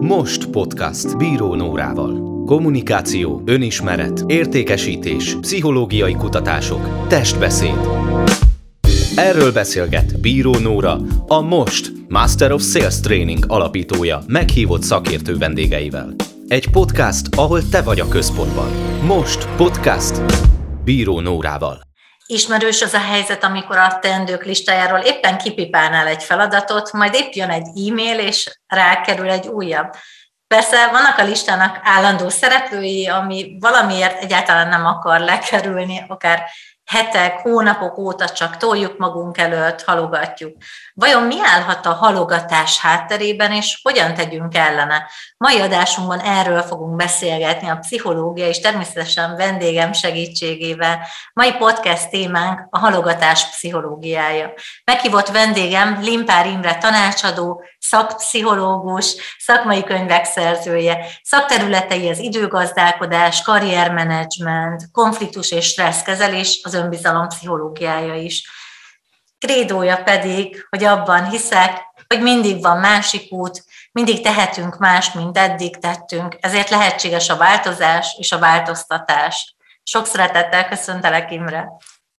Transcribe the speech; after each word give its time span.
Most 0.00 0.46
podcast 0.46 1.16
Bíró 1.16 1.54
Nórával. 1.54 2.44
Kommunikáció, 2.44 3.42
önismeret, 3.44 4.24
értékesítés, 4.26 5.36
pszichológiai 5.40 6.14
kutatások, 6.14 7.06
testbeszéd. 7.08 7.78
Erről 9.16 9.52
beszélget 9.52 10.20
Bíró 10.20 10.58
Nóra, 10.58 10.98
a 11.26 11.40
Most 11.40 11.92
Master 12.08 12.52
of 12.52 12.62
Sales 12.62 13.00
Training 13.00 13.44
alapítója 13.48 14.22
meghívott 14.26 14.82
szakértő 14.82 15.36
vendégeivel. 15.36 16.14
Egy 16.48 16.70
podcast, 16.70 17.34
ahol 17.36 17.68
te 17.68 17.82
vagy 17.82 18.00
a 18.00 18.08
központban. 18.08 18.68
Most 19.06 19.48
podcast 19.56 20.22
Bíró 20.84 21.20
Nórával. 21.20 21.85
Ismerős 22.26 22.82
az 22.82 22.94
a 22.94 23.00
helyzet, 23.00 23.44
amikor 23.44 23.76
a 23.76 23.98
teendők 23.98 24.44
listájáról 24.44 24.98
éppen 24.98 25.38
kipipálnál 25.38 26.06
egy 26.06 26.22
feladatot, 26.22 26.92
majd 26.92 27.14
épp 27.14 27.32
jön 27.32 27.50
egy 27.50 27.66
e-mail, 27.88 28.18
és 28.18 28.60
rákerül 28.66 29.30
egy 29.30 29.46
újabb. 29.46 29.94
Persze 30.46 30.88
vannak 30.90 31.18
a 31.18 31.24
listának 31.24 31.80
állandó 31.82 32.28
szereplői, 32.28 33.08
ami 33.08 33.56
valamiért 33.60 34.22
egyáltalán 34.22 34.68
nem 34.68 34.86
akar 34.86 35.20
lekerülni, 35.20 36.04
akár 36.08 36.42
hetek, 36.86 37.40
hónapok 37.40 37.98
óta 37.98 38.28
csak 38.28 38.56
toljuk 38.56 38.98
magunk 38.98 39.38
előtt, 39.38 39.82
halogatjuk. 39.82 40.56
Vajon 40.94 41.22
mi 41.22 41.36
állhat 41.42 41.86
a 41.86 41.92
halogatás 41.92 42.80
hátterében, 42.80 43.52
és 43.52 43.80
hogyan 43.82 44.14
tegyünk 44.14 44.56
ellene? 44.56 45.10
Mai 45.36 45.60
adásunkban 45.60 46.20
erről 46.20 46.62
fogunk 46.62 46.96
beszélgetni 46.96 47.68
a 47.68 47.76
pszichológia 47.76 48.48
és 48.48 48.60
természetesen 48.60 49.36
vendégem 49.36 49.92
segítségével. 49.92 50.98
Mai 51.32 51.52
podcast 51.52 52.10
témánk 52.10 52.66
a 52.70 52.78
halogatás 52.78 53.48
pszichológiája. 53.48 54.52
Meghívott 54.84 55.28
vendégem 55.28 55.98
Limpár 56.00 56.46
Imre 56.46 56.74
tanácsadó, 56.78 57.64
szakpszichológus, 57.78 59.14
szakmai 59.38 59.84
könyvek 59.84 60.24
szerzője. 60.24 61.06
Szakterületei 61.22 62.08
az 62.08 62.18
időgazdálkodás, 62.18 63.42
karriermenedzsment, 63.42 64.90
konfliktus 64.92 65.50
és 65.50 65.66
stresszkezelés, 65.66 66.60
az 66.64 66.74
önbizalom 66.76 67.28
pszichológiája 67.28 68.14
is. 68.14 68.50
Krédója 69.38 70.02
pedig, 70.02 70.66
hogy 70.70 70.84
abban 70.84 71.28
hiszek, 71.28 71.84
hogy 72.08 72.22
mindig 72.22 72.62
van 72.62 72.78
másik 72.78 73.32
út, 73.32 73.64
mindig 73.92 74.22
tehetünk 74.22 74.78
más, 74.78 75.12
mint 75.12 75.38
eddig 75.38 75.78
tettünk, 75.78 76.36
ezért 76.40 76.70
lehetséges 76.70 77.28
a 77.28 77.36
változás 77.36 78.16
és 78.18 78.32
a 78.32 78.38
változtatás. 78.38 79.56
Sok 79.82 80.06
szeretettel 80.06 80.68
köszöntelek, 80.68 81.30
Imre! 81.30 81.68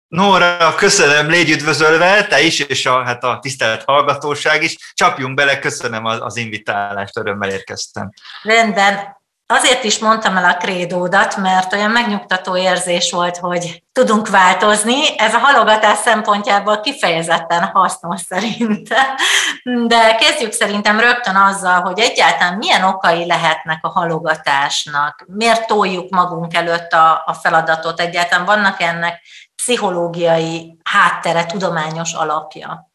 Nóra, 0.07 0.75
köszönöm, 0.75 1.29
légy 1.29 1.49
üdvözölve, 1.49 2.27
te 2.27 2.41
is, 2.41 2.59
és 2.59 2.85
a, 2.85 3.03
hát 3.03 3.23
a 3.23 3.39
tisztelt 3.41 3.83
hallgatóság 3.83 4.63
is. 4.63 4.93
Csapjunk 4.93 5.35
bele, 5.35 5.59
köszönöm 5.59 6.05
az, 6.05 6.17
az 6.21 6.37
invitálást, 6.37 7.17
örömmel 7.17 7.49
érkeztem. 7.49 8.11
Rendben, 8.43 9.16
Azért 9.49 9.83
is 9.83 9.99
mondtam 9.99 10.37
el 10.37 10.45
a 10.45 10.57
krédódat, 10.57 11.37
mert 11.37 11.73
olyan 11.73 11.91
megnyugtató 11.91 12.57
érzés 12.57 13.11
volt, 13.11 13.37
hogy 13.37 13.83
tudunk 13.91 14.29
változni. 14.29 15.19
Ez 15.19 15.33
a 15.33 15.37
halogatás 15.37 15.97
szempontjából 15.97 16.79
kifejezetten 16.79 17.63
hasznos 17.63 18.21
szerintem. 18.21 19.05
De 19.87 20.15
kezdjük 20.15 20.51
szerintem 20.51 20.99
rögtön 20.99 21.35
azzal, 21.35 21.81
hogy 21.81 21.99
egyáltalán 21.99 22.57
milyen 22.57 22.83
okai 22.83 23.25
lehetnek 23.25 23.79
a 23.81 23.89
halogatásnak. 23.89 25.25
Miért 25.27 25.67
toljuk 25.67 26.09
magunk 26.09 26.53
előtt 26.53 26.91
a, 26.91 27.23
a 27.25 27.33
feladatot? 27.33 27.99
Egyáltalán 27.99 28.45
vannak 28.45 28.81
ennek 28.81 29.21
pszichológiai 29.55 30.77
háttere, 30.83 31.45
tudományos 31.45 32.13
alapja? 32.13 32.91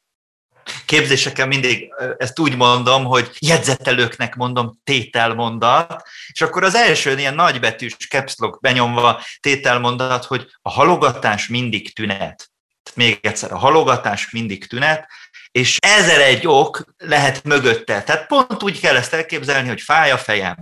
Képzéseken 0.87 1.49
mindig 1.49 1.93
ezt 2.19 2.39
úgy 2.39 2.57
mondom, 2.57 3.05
hogy 3.05 3.31
jegyzetelőknek 3.39 4.35
mondom 4.35 4.81
tételmondat, 4.85 6.03
és 6.33 6.41
akkor 6.41 6.65
az 6.65 6.75
első 6.75 7.19
ilyen 7.19 7.35
nagybetűs 7.35 7.97
caps 8.09 8.35
benyomva 8.61 9.23
tételmondat, 9.41 10.25
hogy 10.25 10.47
a 10.63 10.71
halogatás 10.71 11.49
mindig 11.49 11.95
tünet. 11.95 12.51
Még 12.95 13.19
egyszer, 13.23 13.53
a 13.53 13.59
halogatás 13.59 14.31
mindig 14.31 14.67
tünet, 14.67 15.07
és 15.51 15.77
ezer 15.81 16.21
egy 16.21 16.47
ok 16.47 16.85
lehet 16.99 17.45
mögötte. 17.45 18.03
Tehát 18.03 18.27
pont 18.27 18.63
úgy 18.63 18.81
kell 18.81 18.97
ezt 18.97 19.13
elképzelni, 19.13 19.69
hogy 19.69 19.81
fáj 19.81 20.11
a 20.11 20.19
fejem. 20.19 20.57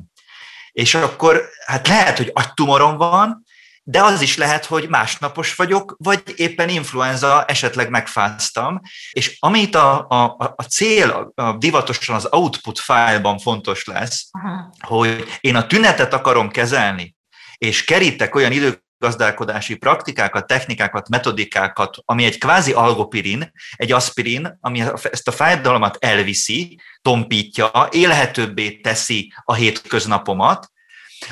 És 0.72 0.94
akkor 0.94 1.49
hát 1.66 1.89
lehet, 1.89 2.16
hogy 2.16 2.31
agytumorom 2.34 2.97
van, 2.97 3.44
de 3.83 4.03
az 4.03 4.21
is 4.21 4.37
lehet, 4.37 4.65
hogy 4.65 4.89
másnapos 4.89 5.55
vagyok, 5.55 5.97
vagy 5.99 6.23
éppen 6.37 6.69
influenza, 6.69 7.45
esetleg 7.45 7.91
megfáztam, 7.91 8.81
és 9.11 9.37
amit 9.39 9.75
a, 9.75 10.07
a, 10.09 10.37
a 10.57 10.63
cél, 10.63 11.33
a 11.35 11.53
divatosan 11.53 12.15
az 12.15 12.29
output 12.31 12.79
fájlban 12.79 13.39
fontos 13.39 13.85
lesz, 13.85 14.29
Aha. 14.31 14.75
hogy 14.81 15.25
én 15.41 15.57
a 15.57 15.67
tünetet 15.67 16.15
akarom 16.15 16.51
kezelni, 16.51 17.15
és 17.57 17.85
kerítek 17.85 18.35
olyan 18.35 18.53
idők 18.53 18.85
gazdálkodási 18.99 19.77
praktikákat, 19.77 20.47
technikákat, 20.47 21.09
metodikákat, 21.09 21.97
ami 22.05 22.25
egy 22.25 22.39
kvázi 22.39 22.73
algopirin, 22.73 23.53
egy 23.77 23.93
aspirin, 23.93 24.59
ami 24.61 24.81
ezt 25.11 25.29
a 25.29 25.33
fájdalmat 25.33 25.97
elviszi, 26.01 26.81
tompítja, 27.03 27.89
élhetőbbé 27.91 28.71
teszi 28.71 29.33
a 29.45 29.55
hétköznapomat, 29.55 30.71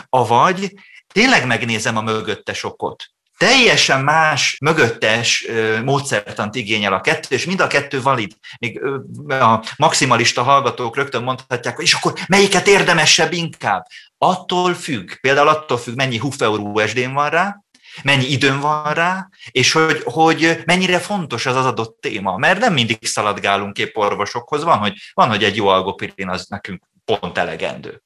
avagy 0.09 0.73
tényleg 1.13 1.47
megnézem 1.47 1.97
a 1.97 2.03
mögöttes 2.03 2.65
okot. 2.65 3.05
Teljesen 3.39 4.01
más 4.01 4.57
mögöttes 4.61 5.47
módszertant 5.85 6.55
igényel 6.55 6.93
a 6.93 7.01
kettő, 7.01 7.35
és 7.35 7.45
mind 7.45 7.61
a 7.61 7.67
kettő 7.67 8.03
valid. 8.03 8.33
Még 8.59 8.83
a 9.29 9.65
maximalista 9.77 10.43
hallgatók 10.43 10.97
rögtön 10.97 11.23
mondhatják, 11.23 11.77
hogy 11.77 11.85
és 11.85 11.93
akkor 11.93 12.13
melyiket 12.29 12.67
érdemesebb 12.67 13.33
inkább? 13.33 13.87
Attól 14.19 14.75
függ, 14.75 15.11
például 15.21 15.49
attól 15.49 15.79
függ, 15.79 15.97
mennyi 15.97 16.19
hufeur 16.19 16.59
USD-n 16.59 17.13
van 17.13 17.31
rá, 17.31 17.57
mennyi 18.03 18.25
időm 18.25 18.61
van 18.61 18.95
rá, 18.95 19.29
és 19.51 19.73
hogy, 19.73 20.03
hogy 20.05 20.63
mennyire 20.65 20.99
fontos 20.99 21.47
az 21.47 21.57
az 21.57 21.67
adott 21.67 22.01
téma. 22.01 22.37
Mert 22.37 22.61
nem 22.61 22.73
mindig 22.73 23.07
szaladgálunk 23.07 23.79
épp 23.79 23.97
orvosokhoz, 23.97 24.63
van, 24.63 24.79
hogy, 24.79 24.95
van, 25.15 25.29
hogy 25.29 25.45
egy 25.45 25.57
jó 25.57 25.67
algopirin 25.67 26.29
az 26.29 26.47
nekünk 26.47 26.83
pont 27.05 27.39
elegendő. 27.39 28.03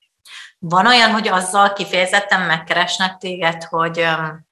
Van 0.64 0.86
olyan, 0.86 1.10
hogy 1.10 1.28
azzal 1.28 1.72
kifejezetten 1.72 2.40
megkeresnek 2.40 3.16
téged, 3.18 3.64
hogy 3.64 4.06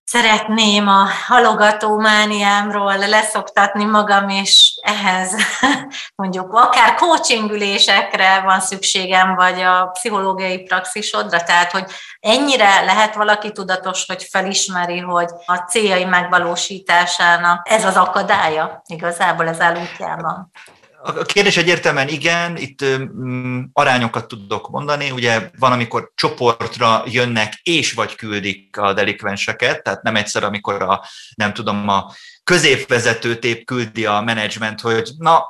szeretném 0.04 0.88
a 0.88 1.06
halogatómániámról 1.26 2.98
leszoktatni 2.98 3.84
magam, 3.84 4.28
és 4.28 4.81
ehhez 4.82 5.34
mondjuk 6.22 6.53
akár 6.53 6.94
coachingülésekre 6.94 8.41
van 8.41 8.60
szükségem, 8.60 9.34
vagy 9.34 9.60
a 9.60 9.87
pszichológiai 9.87 10.59
praxisodra, 10.62 11.43
tehát 11.43 11.70
hogy 11.70 11.84
ennyire 12.20 12.81
lehet 12.81 13.15
valaki 13.15 13.53
tudatos, 13.53 14.06
hogy 14.06 14.22
felismeri, 14.22 14.99
hogy 14.99 15.28
a 15.47 15.56
céljai 15.56 16.04
megvalósításának 16.04 17.69
ez 17.69 17.84
az 17.84 17.97
akadálya 17.97 18.82
igazából 18.87 19.49
ez 19.49 19.59
útjában. 19.78 20.50
A 21.03 21.12
kérdés 21.22 21.56
egyértelműen 21.56 22.09
igen, 22.09 22.56
itt 22.56 22.84
mm, 22.84 23.62
arányokat 23.72 24.28
tudok 24.28 24.71
mondani, 24.71 25.11
ugye 25.11 25.50
van, 25.59 25.72
amikor 25.72 26.12
csoportra 26.15 27.03
jönnek 27.06 27.61
és 27.62 27.93
vagy 27.93 28.15
küldik 28.15 28.77
a 28.77 28.93
delikvenseket, 28.93 29.83
tehát 29.83 30.03
nem 30.03 30.16
egyszer, 30.16 30.44
amikor 30.44 30.83
a, 30.83 31.05
nem 31.34 31.53
tudom, 31.53 31.88
a 31.88 32.12
középvezetőtép 32.44 33.65
küldi 33.65 34.05
a 34.05 34.21
menedzsment, 34.21 34.81
hogy 34.81 35.11
na, 35.19 35.44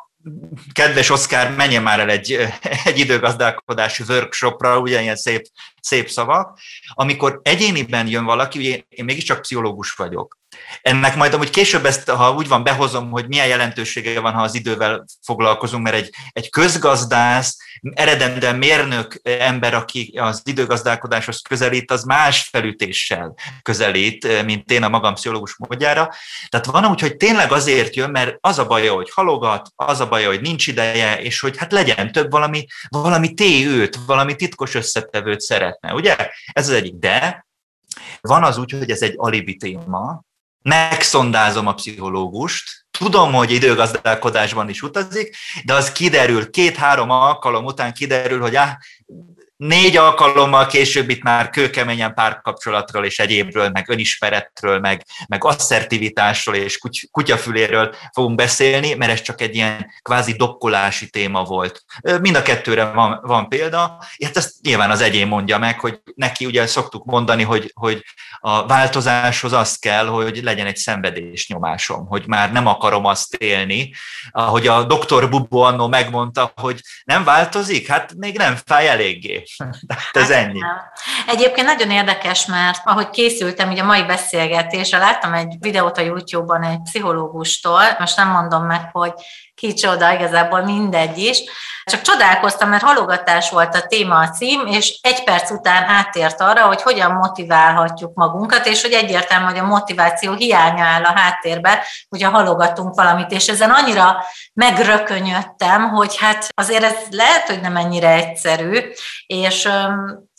kedves 0.73 1.11
Oszkár, 1.11 1.55
menjen 1.55 1.83
már 1.83 2.01
el 2.01 2.11
egy, 2.11 2.33
egy 2.85 2.99
időgazdálkodási 2.99 4.03
workshopra, 4.09 4.79
ugye 4.79 5.01
ilyen 5.01 5.17
szép, 5.17 5.47
szép 5.81 6.09
szavak. 6.09 6.59
Amikor 6.89 7.41
egyéniben 7.43 8.07
jön 8.07 8.25
valaki, 8.25 8.59
ugye 8.59 8.81
én 8.89 9.05
mégiscsak 9.05 9.41
pszichológus 9.41 9.93
vagyok, 9.93 10.39
ennek 10.83 11.17
majd 11.17 11.35
amúgy 11.35 11.51
később 11.51 11.85
ezt, 11.85 12.11
ha 12.11 12.33
úgy 12.33 12.49
van, 12.49 12.65
behozom, 12.65 13.11
hogy 13.11 13.29
milyen 13.29 13.47
jelentősége 13.47 14.21
van, 14.21 14.33
ha 14.33 14.43
az 14.43 14.55
idővel 14.55 15.05
foglalkozunk, 15.23 15.83
mert 15.83 15.97
egy, 15.97 16.11
egy 16.33 16.51
közgazdász, 16.51 17.57
eredendően 17.95 18.57
mérnök 18.57 19.21
ember, 19.23 19.75
aki 19.75 20.19
az 20.21 20.43
időgazdálkodáshoz 20.45 21.41
közelít, 21.41 21.91
az 21.91 22.03
más 22.03 22.49
felütéssel 22.53 23.35
közelít, 23.63 24.45
mint 24.45 24.71
én 24.71 24.83
a 24.83 24.89
magam 24.89 25.15
pszichológus 25.15 25.57
módjára. 25.59 26.15
Tehát 26.49 26.67
van 26.67 26.87
úgy, 26.87 27.01
hogy 27.01 27.17
tényleg 27.17 27.53
azért 27.53 27.97
jön, 27.97 28.11
mert 28.11 28.37
az 28.41 28.59
a 28.59 28.67
baja, 28.67 28.93
hogy 28.93 29.11
halogat, 29.11 29.69
az 29.77 30.01
a 30.01 30.09
baja, 30.09 30.29
hogy 30.29 30.41
nincs 30.41 30.67
ideje, 30.67 31.21
és 31.21 31.41
hogy 31.41 31.57
hát 31.57 31.73
legyen 31.73 32.13
több 32.13 32.31
valami, 32.31 32.67
valami 32.89 33.35
téőt, 33.35 33.99
valami 34.07 34.37
titkos 34.37 34.75
összetevőt 34.75 35.41
szeretne, 35.41 35.93
ugye? 35.93 36.17
Ez 36.53 36.69
az 36.69 36.75
egyik. 36.75 36.95
De 36.95 37.47
van 38.21 38.45
az 38.45 38.59
úgy, 38.59 38.71
hogy 38.71 38.91
ez 38.91 39.03
egy 39.03 39.15
alibi 39.17 39.57
téma, 39.57 40.23
megszondázom 40.63 41.67
a 41.67 41.75
pszichológust, 41.75 42.85
tudom, 42.91 43.33
hogy 43.33 43.51
időgazdálkodásban 43.51 44.69
is 44.69 44.83
utazik, 44.83 45.37
de 45.65 45.75
az 45.75 45.93
kiderül, 45.93 46.51
két-három 46.51 47.11
alkalom 47.11 47.65
után 47.65 47.93
kiderül, 47.93 48.41
hogy 48.41 48.57
áh, 48.57 48.77
négy 49.61 49.97
alkalommal 49.97 50.67
később 50.67 51.11
itt 51.11 51.23
már 51.23 51.51
kőkeményen 51.51 52.15
párkapcsolatról 52.15 53.05
és 53.05 53.19
egyébről, 53.19 53.69
meg 53.71 53.89
önismeretről, 53.89 54.79
meg, 54.79 55.05
meg 55.29 55.45
asszertivitásról 55.45 56.55
és 56.55 56.79
kutyafüléről 57.11 57.95
fogunk 58.13 58.37
beszélni, 58.37 58.95
mert 58.95 59.13
ez 59.13 59.23
csak 59.23 59.41
egy 59.41 59.55
ilyen 59.55 59.93
kvázi 60.03 60.33
dokkolási 60.33 61.11
téma 61.11 61.45
volt. 61.45 61.85
Mind 62.21 62.37
a 62.37 62.43
kettőre 62.43 62.85
van, 62.85 63.21
van 63.23 63.49
példa. 63.49 64.05
Hát 64.25 64.37
ezt 64.37 64.55
nyilván 64.63 64.91
az 64.91 65.01
egyén 65.01 65.27
mondja 65.27 65.59
meg, 65.59 65.81
hogy 65.81 66.01
neki 66.15 66.47
ugye 66.47 66.67
szoktuk 66.67 67.05
mondani, 67.05 67.43
hogy, 67.43 67.73
hogy 67.75 68.05
a 68.39 68.67
változáshoz 68.67 69.53
az 69.53 69.77
kell, 69.77 70.07
hogy 70.07 70.43
legyen 70.43 70.67
egy 70.67 70.77
szenvedés 70.77 71.49
nyomásom, 71.49 72.07
hogy 72.07 72.27
már 72.27 72.53
nem 72.53 72.67
akarom 72.67 73.05
azt 73.05 73.35
élni. 73.35 73.95
Ahogy 74.31 74.67
a 74.67 74.85
doktor 74.85 75.29
Bubbo 75.29 75.59
annó 75.59 75.89
megmondta, 75.89 76.53
hogy 76.57 76.81
nem 77.05 77.25
változik, 77.25 77.87
hát 77.87 78.15
még 78.15 78.37
nem 78.37 78.57
fáj 78.67 78.89
eléggé. 78.89 79.43
Tehát 79.57 80.09
ez 80.13 80.33
hát, 80.33 80.45
ennyi. 80.45 80.61
Egyébként 81.27 81.67
nagyon 81.67 81.91
érdekes, 81.91 82.47
mert 82.47 82.81
ahogy 82.85 83.11
készültem 83.11 83.71
ugye 83.71 83.83
a 83.83 83.87
mai 83.87 84.03
beszélgetésre, 84.03 84.99
láttam 84.99 85.35
egy 85.35 85.57
videót 85.59 85.99
a 85.99 86.03
YouTube-on 86.03 86.63
egy 86.63 86.83
pszichológustól, 86.83 87.83
most 87.99 88.17
nem 88.17 88.29
mondom 88.29 88.65
meg, 88.65 88.89
hogy 88.93 89.13
kicsoda, 89.55 90.13
igazából 90.13 90.63
mindegy 90.63 91.19
is. 91.19 91.43
Csak 91.91 92.01
csodálkoztam, 92.01 92.69
mert 92.69 92.83
halogatás 92.83 93.51
volt 93.51 93.75
a 93.75 93.87
téma 93.87 94.19
a 94.19 94.29
cím, 94.29 94.67
és 94.67 94.99
egy 95.03 95.25
perc 95.25 95.51
után 95.51 95.85
áttért 95.85 96.41
arra, 96.41 96.67
hogy 96.67 96.83
hogyan 96.83 97.13
motiválhatjuk 97.13 98.15
magunkat, 98.15 98.67
és 98.67 98.83
hogy 98.83 98.93
egyértelmű, 98.93 99.45
hogy 99.45 99.59
a 99.59 99.67
motiváció 99.67 100.33
hiánya 100.33 100.85
áll 100.85 101.05
a 101.05 101.19
háttérbe, 101.19 101.85
hogyha 102.09 102.31
halogatunk 102.31 102.95
valamit, 102.95 103.31
és 103.31 103.49
ezen 103.49 103.71
annyira 103.71 104.25
megrökönyödtem, 104.53 105.89
hogy 105.89 106.17
hát 106.17 106.49
azért 106.55 106.85
ez 106.85 106.97
lehet, 107.11 107.47
hogy 107.47 107.61
nem 107.61 107.77
ennyire 107.77 108.11
egyszerű, 108.11 108.81
és 109.27 109.69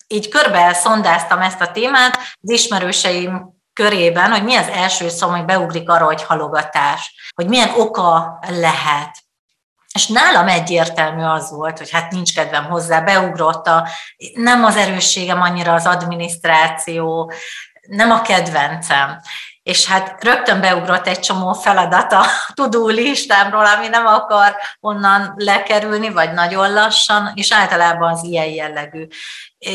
így 0.07 0.29
körbe 0.29 0.73
szondáztam 0.73 1.41
ezt 1.41 1.61
a 1.61 1.71
témát, 1.71 2.17
az 2.41 2.49
ismerőseim 2.49 3.59
körében, 3.73 4.31
hogy 4.31 4.43
mi 4.43 4.55
az 4.55 4.67
első 4.67 5.09
szó, 5.09 5.27
hogy 5.27 5.45
beugrik 5.45 5.89
arra, 5.89 6.05
hogy 6.05 6.23
halogatás 6.23 7.19
hogy 7.35 7.47
milyen 7.47 7.69
oka 7.77 8.39
lehet. 8.49 9.17
És 9.93 10.07
nálam 10.07 10.47
egyértelmű 10.47 11.23
az 11.23 11.51
volt, 11.51 11.77
hogy 11.77 11.91
hát 11.91 12.11
nincs 12.11 12.33
kedvem 12.33 12.65
hozzá, 12.65 13.01
beugrott 13.01 13.67
a, 13.67 13.87
nem 14.33 14.63
az 14.63 14.75
erősségem 14.75 15.41
annyira 15.41 15.73
az 15.73 15.85
adminisztráció, 15.85 17.31
nem 17.87 18.11
a 18.11 18.21
kedvencem. 18.21 19.21
És 19.63 19.85
hát 19.85 20.23
rögtön 20.23 20.61
beugrott 20.61 21.07
egy 21.07 21.19
csomó 21.19 21.53
feladat 21.53 22.11
a 22.11 22.25
tudó 22.53 22.87
listámról, 22.87 23.65
ami 23.65 23.87
nem 23.87 24.05
akar 24.05 24.55
onnan 24.79 25.33
lekerülni, 25.37 26.09
vagy 26.09 26.31
nagyon 26.31 26.73
lassan, 26.73 27.31
és 27.35 27.51
általában 27.53 28.11
az 28.11 28.23
ilyen 28.23 28.47
jellegű. 28.47 29.07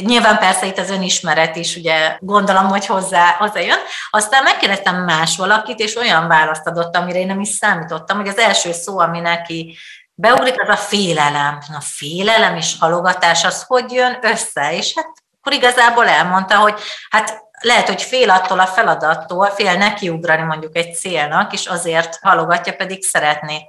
Nyilván 0.00 0.38
persze 0.38 0.66
itt 0.66 0.78
az 0.78 0.90
önismeret 0.90 1.56
is, 1.56 1.76
ugye 1.76 2.16
gondolom, 2.20 2.66
hogy 2.68 2.86
hozzá, 2.86 3.34
hozzájön. 3.38 3.78
Aztán 4.10 4.42
megkérdeztem 4.42 5.04
más 5.04 5.36
valakit, 5.36 5.78
és 5.78 5.96
olyan 5.96 6.28
választ 6.28 6.66
adott, 6.66 6.96
amire 6.96 7.18
én 7.18 7.26
nem 7.26 7.40
is 7.40 7.48
számítottam, 7.48 8.16
hogy 8.16 8.28
az 8.28 8.38
első 8.38 8.72
szó, 8.72 8.98
ami 8.98 9.20
neki 9.20 9.76
beugrik, 10.18 10.62
az 10.62 10.68
a 10.68 10.76
félelem. 10.76 11.58
A 11.68 11.80
félelem 11.80 12.56
és 12.56 12.76
halogatás, 12.78 13.44
az 13.44 13.62
hogy 13.62 13.92
jön 13.92 14.18
össze? 14.22 14.76
És 14.76 14.92
hát 14.94 15.12
akkor 15.40 15.52
igazából 15.52 16.08
elmondta, 16.08 16.56
hogy 16.58 16.80
hát 17.10 17.44
lehet, 17.60 17.86
hogy 17.86 18.02
fél 18.02 18.30
attól 18.30 18.60
a 18.60 18.66
feladattól, 18.66 19.46
fél 19.46 19.76
nekiugrani 19.76 20.42
mondjuk 20.42 20.76
egy 20.76 20.94
célnak, 20.94 21.52
és 21.52 21.66
azért 21.66 22.18
halogatja, 22.22 22.74
pedig 22.74 23.02
szeretné. 23.02 23.68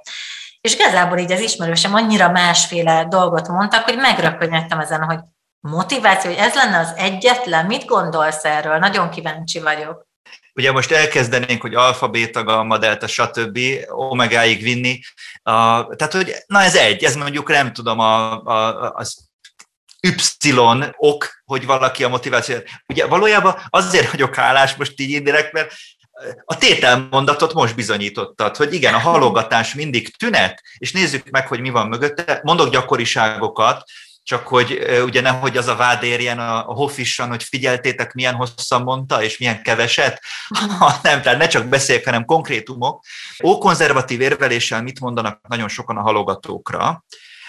És 0.60 0.74
igazából 0.74 1.18
így 1.18 1.32
az 1.32 1.40
ismerősem 1.40 1.94
annyira 1.94 2.30
másféle 2.30 3.04
dolgot 3.04 3.48
mondtak, 3.48 3.84
hogy 3.84 3.96
megrökönyödtem 3.96 4.80
ezen, 4.80 5.02
hogy 5.02 5.18
motiváció, 5.60 6.30
hogy 6.30 6.40
ez 6.40 6.54
lenne 6.54 6.78
az 6.78 6.92
egyetlen, 6.96 7.66
mit 7.66 7.84
gondolsz 7.84 8.44
erről? 8.44 8.78
Nagyon 8.78 9.10
kíváncsi 9.10 9.60
vagyok. 9.60 10.07
Ugye 10.58 10.72
most 10.72 10.90
elkezdenénk, 10.90 11.60
hogy 11.60 11.74
alfa, 11.74 12.08
beta, 12.08 12.44
gamma, 12.44 12.78
delta, 12.78 13.06
stb. 13.06 13.58
omegáig 13.88 14.62
vinni. 14.62 15.00
Uh, 15.44 15.94
tehát, 15.96 16.12
hogy 16.12 16.34
na 16.46 16.62
ez 16.62 16.76
egy, 16.76 17.04
ez 17.04 17.16
mondjuk 17.16 17.48
nem 17.48 17.72
tudom, 17.72 17.98
a, 17.98 18.42
a, 18.42 18.92
az 18.94 19.28
Y 20.44 20.54
ok, 20.96 21.42
hogy 21.44 21.66
valaki 21.66 22.04
a 22.04 22.08
motiváció. 22.08 22.56
Ugye 22.86 23.06
valójában 23.06 23.54
azért 23.70 24.10
vagyok 24.10 24.34
hálás 24.34 24.74
most 24.74 25.00
így 25.00 25.10
indirekt, 25.10 25.52
mert 25.52 25.72
a 26.44 26.58
tételmondatot 26.58 27.52
most 27.52 27.74
bizonyítottad, 27.74 28.56
hogy 28.56 28.74
igen, 28.74 28.94
a 28.94 28.98
halogatás 28.98 29.74
mindig 29.74 30.16
tünet, 30.16 30.62
és 30.78 30.92
nézzük 30.92 31.30
meg, 31.30 31.46
hogy 31.48 31.60
mi 31.60 31.70
van 31.70 31.88
mögötte. 31.88 32.40
Mondok 32.42 32.70
gyakoriságokat, 32.70 33.82
csak 34.28 34.46
hogy 34.46 35.00
ugye 35.04 35.20
nehogy 35.20 35.56
az 35.56 35.66
a 35.66 35.76
vád 35.76 36.02
érjen 36.02 36.38
a, 36.38 36.68
a 36.68 36.72
Hofissan, 36.72 37.28
hogy 37.28 37.42
figyeltétek, 37.42 38.12
milyen 38.12 38.34
hosszan 38.34 38.82
mondta, 38.82 39.22
és 39.22 39.38
milyen 39.38 39.62
keveset, 39.62 40.22
ha 40.78 40.98
nem, 41.02 41.22
tehát 41.22 41.38
ne 41.38 41.46
csak 41.46 41.66
beszéljek, 41.66 42.04
hanem 42.04 42.24
konkrétumok. 42.24 43.04
Ókonzervatív 43.44 44.20
érveléssel 44.20 44.82
mit 44.82 45.00
mondanak 45.00 45.40
nagyon 45.48 45.68
sokan 45.68 45.96
a 45.96 46.02
halogatókra, 46.02 47.04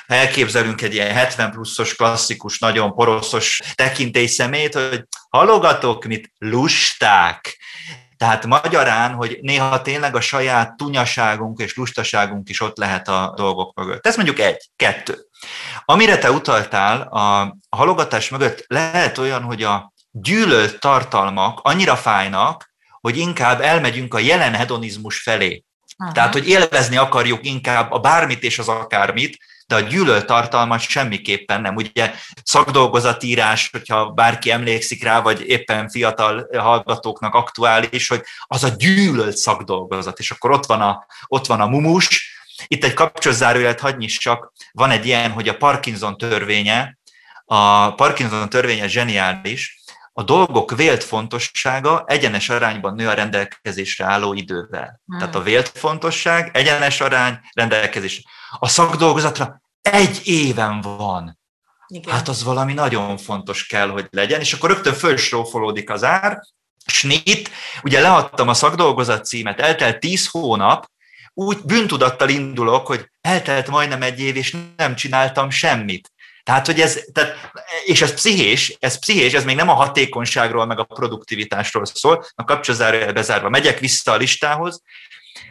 ha 0.08 0.16
elképzelünk 0.16 0.82
egy 0.82 0.94
ilyen 0.94 1.14
70 1.14 1.52
pluszos 1.52 1.96
klasszikus, 1.96 2.60
nagyon 2.60 2.94
poroszos 2.94 3.62
tekintély 3.76 4.28
szemét, 4.28 4.74
hogy 4.74 5.04
halogatok, 5.30 6.06
mit 6.06 6.32
lusták. 6.38 7.58
Tehát 8.18 8.46
magyarán, 8.46 9.14
hogy 9.14 9.40
néha 9.42 9.82
tényleg 9.82 10.16
a 10.16 10.22
saját 10.22 10.78
tunyaságunk 10.78 11.60
és 11.60 11.76
lustaságunk 11.76 12.50
is 12.50 12.62
ott 12.62 12.78
lehet 12.78 13.08
a 13.08 13.34
dolgok 13.36 13.76
mögött. 13.76 14.08
Ez 14.08 14.16
mondjuk 14.16 14.40
egy, 14.40 14.70
kettő. 14.76 15.29
Amire 15.86 16.18
te 16.18 16.32
utaltál, 16.32 17.02
a 17.02 17.58
halogatás 17.70 18.30
mögött 18.30 18.66
lehet 18.68 19.18
olyan, 19.18 19.42
hogy 19.42 19.64
a 19.64 19.94
gyűlölt 20.12 20.80
tartalmak 20.80 21.60
annyira 21.64 21.96
fájnak, 21.96 22.72
hogy 23.02 23.18
inkább 23.18 23.62
elmegyünk 23.62 24.14
a 24.14 24.20
jelen 24.20 24.54
hedonizmus 24.54 25.22
felé. 25.22 25.64
Aha. 25.98 26.12
Tehát, 26.12 26.34
hogy 26.34 26.48
élvezni 26.48 26.98
akarjuk 26.98 27.46
inkább 27.46 27.92
a 27.92 28.00
bármit 28.00 28.44
és 28.44 28.60
az 28.60 28.68
akármit, 28.68 29.38
de 29.68 29.76
a 29.76 29.80
gyűlölt 29.80 30.26
tartalmat 30.26 30.80
semmiképpen 30.80 31.62
nem. 31.62 31.76
Ugye 31.76 32.14
szakdolgozatírás, 32.44 33.70
hogyha 33.72 34.10
bárki 34.10 34.52
emlékszik 34.52 35.04
rá, 35.04 35.22
vagy 35.22 35.48
éppen 35.48 35.90
fiatal 35.90 36.48
hallgatóknak 36.58 37.34
aktuális, 37.34 38.08
hogy 38.08 38.22
az 38.44 38.64
a 38.64 38.70
gyűlölt 38.78 39.38
szakdolgozat, 39.38 40.20
és 40.20 40.32
akkor 40.32 40.52
ott 40.52 40.66
van 40.66 40.82
a, 40.82 41.06
ott 41.28 41.46
van 41.46 41.62
a 41.62 41.68
mumus, 41.68 42.29
itt 42.68 42.84
egy 42.84 42.94
kapcsolzárójelet 42.94 43.80
hagyni 43.80 44.06
csak, 44.06 44.52
van 44.72 44.92
egy 44.92 45.06
ilyen, 45.06 45.32
hogy 45.32 45.48
a 45.48 45.58
Parkinson 45.58 46.18
törvénye, 46.18 46.98
a 47.46 47.94
Parkinson 47.94 48.50
törvénye 48.50 48.88
zseniális, 48.88 49.80
a 50.14 50.24
dolgok 50.24 50.76
vélt 50.76 51.04
fontossága 51.04 52.04
egyenes 52.08 52.50
arányban 52.50 52.96
nő 52.96 53.08
a 53.08 53.14
rendelkezésre 53.14 54.06
álló 54.06 54.34
idővel. 54.34 55.02
Hmm. 55.06 55.18
Tehát 55.18 55.36
a 55.36 55.42
vélt 55.42 55.68
fontosság 55.68 56.50
egyenes 56.54 57.02
arány 57.02 57.40
rendelkezés. 57.54 58.24
A 58.60 58.68
szakdolgozatra 58.68 59.62
egy 59.82 60.22
éven 60.24 60.82
van. 60.82 61.40
Igen. 61.88 62.14
Hát 62.14 62.28
az 62.28 62.44
valami 62.44 62.74
nagyon 62.74 63.18
fontos 63.18 63.68
kell, 63.68 63.90
hogy 63.90 64.08
legyen, 64.10 64.40
és 64.40 64.54
akkor 64.54 64.70
rögtön 64.70 64.94
fölsrófolódik 64.94 65.90
az 65.90 66.04
ár, 66.04 66.40
snit, 66.86 67.52
ugye 67.84 68.02
leadtam 68.02 68.48
a 68.48 68.54
szakdolgozat 68.54 69.26
címet, 69.26 69.60
eltelt 69.60 70.00
tíz 70.00 70.28
hónap, 70.28 70.86
úgy 71.34 71.58
bűntudattal 71.66 72.30
indulok, 72.30 72.88
hogy 72.88 73.10
eltelt 73.22 73.68
majdnem 73.68 74.02
egy 74.02 74.20
év, 74.20 74.36
és 74.36 74.56
nem 74.76 74.96
csináltam 74.96 75.50
semmit. 75.50 76.12
Tehát, 76.44 76.66
hogy 76.66 76.80
ez, 76.80 77.04
tehát, 77.14 77.52
és 77.86 78.02
ez 78.02 78.14
pszichés, 78.14 78.78
ez 78.80 79.00
pszichés, 79.00 79.34
ez 79.34 79.44
még 79.44 79.56
nem 79.56 79.70
a 79.70 79.74
hatékonyságról, 79.74 80.66
meg 80.66 80.80
a 80.80 80.84
produktivitásról 80.84 81.86
szól, 81.86 82.26
a 82.36 82.44
kapcsozárójel 82.44 83.14
bezárva. 83.14 83.50
Megyek 83.50 83.80
vissza 83.80 84.12
a 84.12 84.16
listához. 84.16 84.82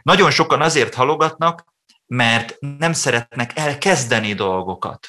Nagyon 0.02 0.30
sokan 0.30 0.62
azért 0.62 0.94
halogatnak, 0.94 1.64
mert 2.06 2.56
nem 2.78 2.92
szeretnek 2.92 3.50
elkezdeni 3.54 4.34
dolgokat. 4.34 5.08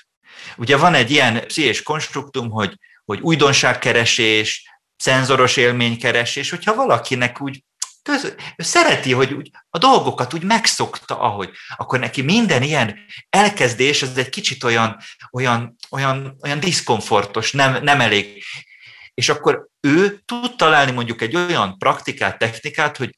Ugye 0.58 0.78
van 0.78 0.94
egy 0.94 1.12
ilyen 1.12 1.48
pszichés 1.48 1.84
konstruktum, 1.84 2.50
hogy, 2.50 2.78
hogy 3.06 3.20
újdonságkeresés, 3.22 4.70
szenzoros 4.98 5.58
élménykeresés, 5.58 6.50
hogyha 6.50 6.76
valakinek 6.76 7.42
úgy 7.42 7.64
köz, 8.03 8.36
szereti, 8.58 9.12
hogy 9.12 9.34
úgy, 9.34 9.51
a 9.70 9.77
dolgokat 9.77 10.34
úgy 10.34 10.44
megszokta, 10.44 11.20
ahogy, 11.20 11.50
akkor 11.77 12.00
neki 12.00 12.22
minden 12.22 12.62
ilyen 12.62 12.98
elkezdés, 13.29 14.01
az 14.01 14.18
egy 14.18 14.29
kicsit 14.29 14.63
olyan, 14.63 14.98
olyan, 15.32 15.75
olyan, 15.89 16.38
olyan 16.41 16.60
diszkomfortos, 16.60 17.51
nem, 17.51 17.84
nem 17.84 18.01
elég. 18.01 18.44
És 19.13 19.29
akkor 19.29 19.68
ő 19.79 20.22
tud 20.25 20.56
találni 20.56 20.91
mondjuk 20.91 21.22
egy 21.22 21.36
olyan 21.36 21.77
praktikát, 21.77 22.38
technikát, 22.38 22.98
hogy 22.98 23.18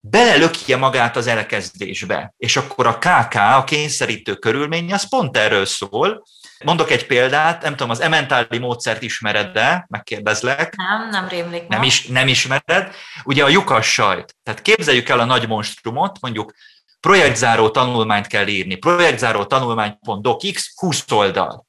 belelökje 0.00 0.76
magát 0.76 1.16
az 1.16 1.26
elkezdésbe. 1.26 2.34
És 2.36 2.56
akkor 2.56 2.86
a 2.86 2.98
KK, 2.98 3.34
a 3.34 3.64
kényszerítő 3.64 4.34
körülmény, 4.34 4.92
az 4.92 5.08
pont 5.08 5.36
erről 5.36 5.64
szól, 5.64 6.22
Mondok 6.64 6.90
egy 6.90 7.06
példát, 7.06 7.62
nem 7.62 7.70
tudom, 7.70 7.90
az 7.90 8.00
ementáli 8.00 8.58
módszert 8.58 9.02
ismered-e, 9.02 9.86
megkérdezlek. 9.88 10.76
Nem, 10.76 11.08
nem 11.08 11.28
rémlik. 11.28 11.68
Nem, 11.68 11.82
is, 11.82 12.06
nem 12.06 12.28
ismered. 12.28 12.94
Ugye 13.24 13.44
a 13.44 13.48
lyukas 13.48 13.92
sajt. 13.92 14.36
Tehát 14.42 14.62
képzeljük 14.62 15.08
el 15.08 15.20
a 15.20 15.24
nagy 15.24 15.48
monstrumot, 15.48 16.20
mondjuk 16.20 16.54
projektzáró 17.00 17.70
tanulmányt 17.70 18.26
kell 18.26 18.46
írni, 18.46 18.74
projektzáró 18.74 19.44
tanulmány.docx 19.44 20.80
20 20.80 21.10
oldal. 21.10 21.66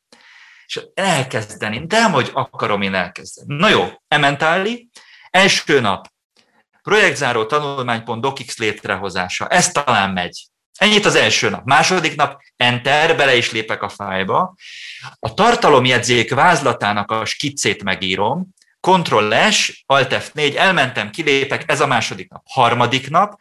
és 0.65 0.81
elkezdeni, 0.93 1.85
de 1.85 2.09
hogy 2.09 2.29
akarom 2.33 2.81
én 2.81 2.93
elkezdeni. 2.93 3.55
Na 3.55 3.69
jó, 3.69 3.89
ementáli, 4.07 4.89
első 5.31 5.79
nap, 5.79 6.07
projektzáró 6.81 7.45
tanulmánypont 7.45 8.21
docx 8.21 8.57
létrehozása, 8.57 9.47
ez 9.47 9.71
talán 9.71 10.09
megy. 10.09 10.47
Ennyit 10.77 11.05
az 11.05 11.15
első 11.15 11.49
nap. 11.49 11.65
Második 11.65 12.15
nap, 12.15 12.41
enter, 12.55 13.17
bele 13.17 13.35
is 13.35 13.51
lépek 13.51 13.81
a 13.81 13.89
fájba. 13.89 14.55
A 15.19 15.33
tartalomjegyzék 15.33 16.33
vázlatának 16.33 17.11
a 17.11 17.25
skiccét 17.25 17.83
megírom, 17.83 18.53
Ctrl 18.79 19.33
S, 19.51 19.83
Alt 19.85 20.13
F4, 20.13 20.55
elmentem, 20.55 21.09
kilépek, 21.09 21.63
ez 21.67 21.81
a 21.81 21.87
második 21.87 22.29
nap. 22.29 22.41
Harmadik 22.45 23.09
nap, 23.09 23.39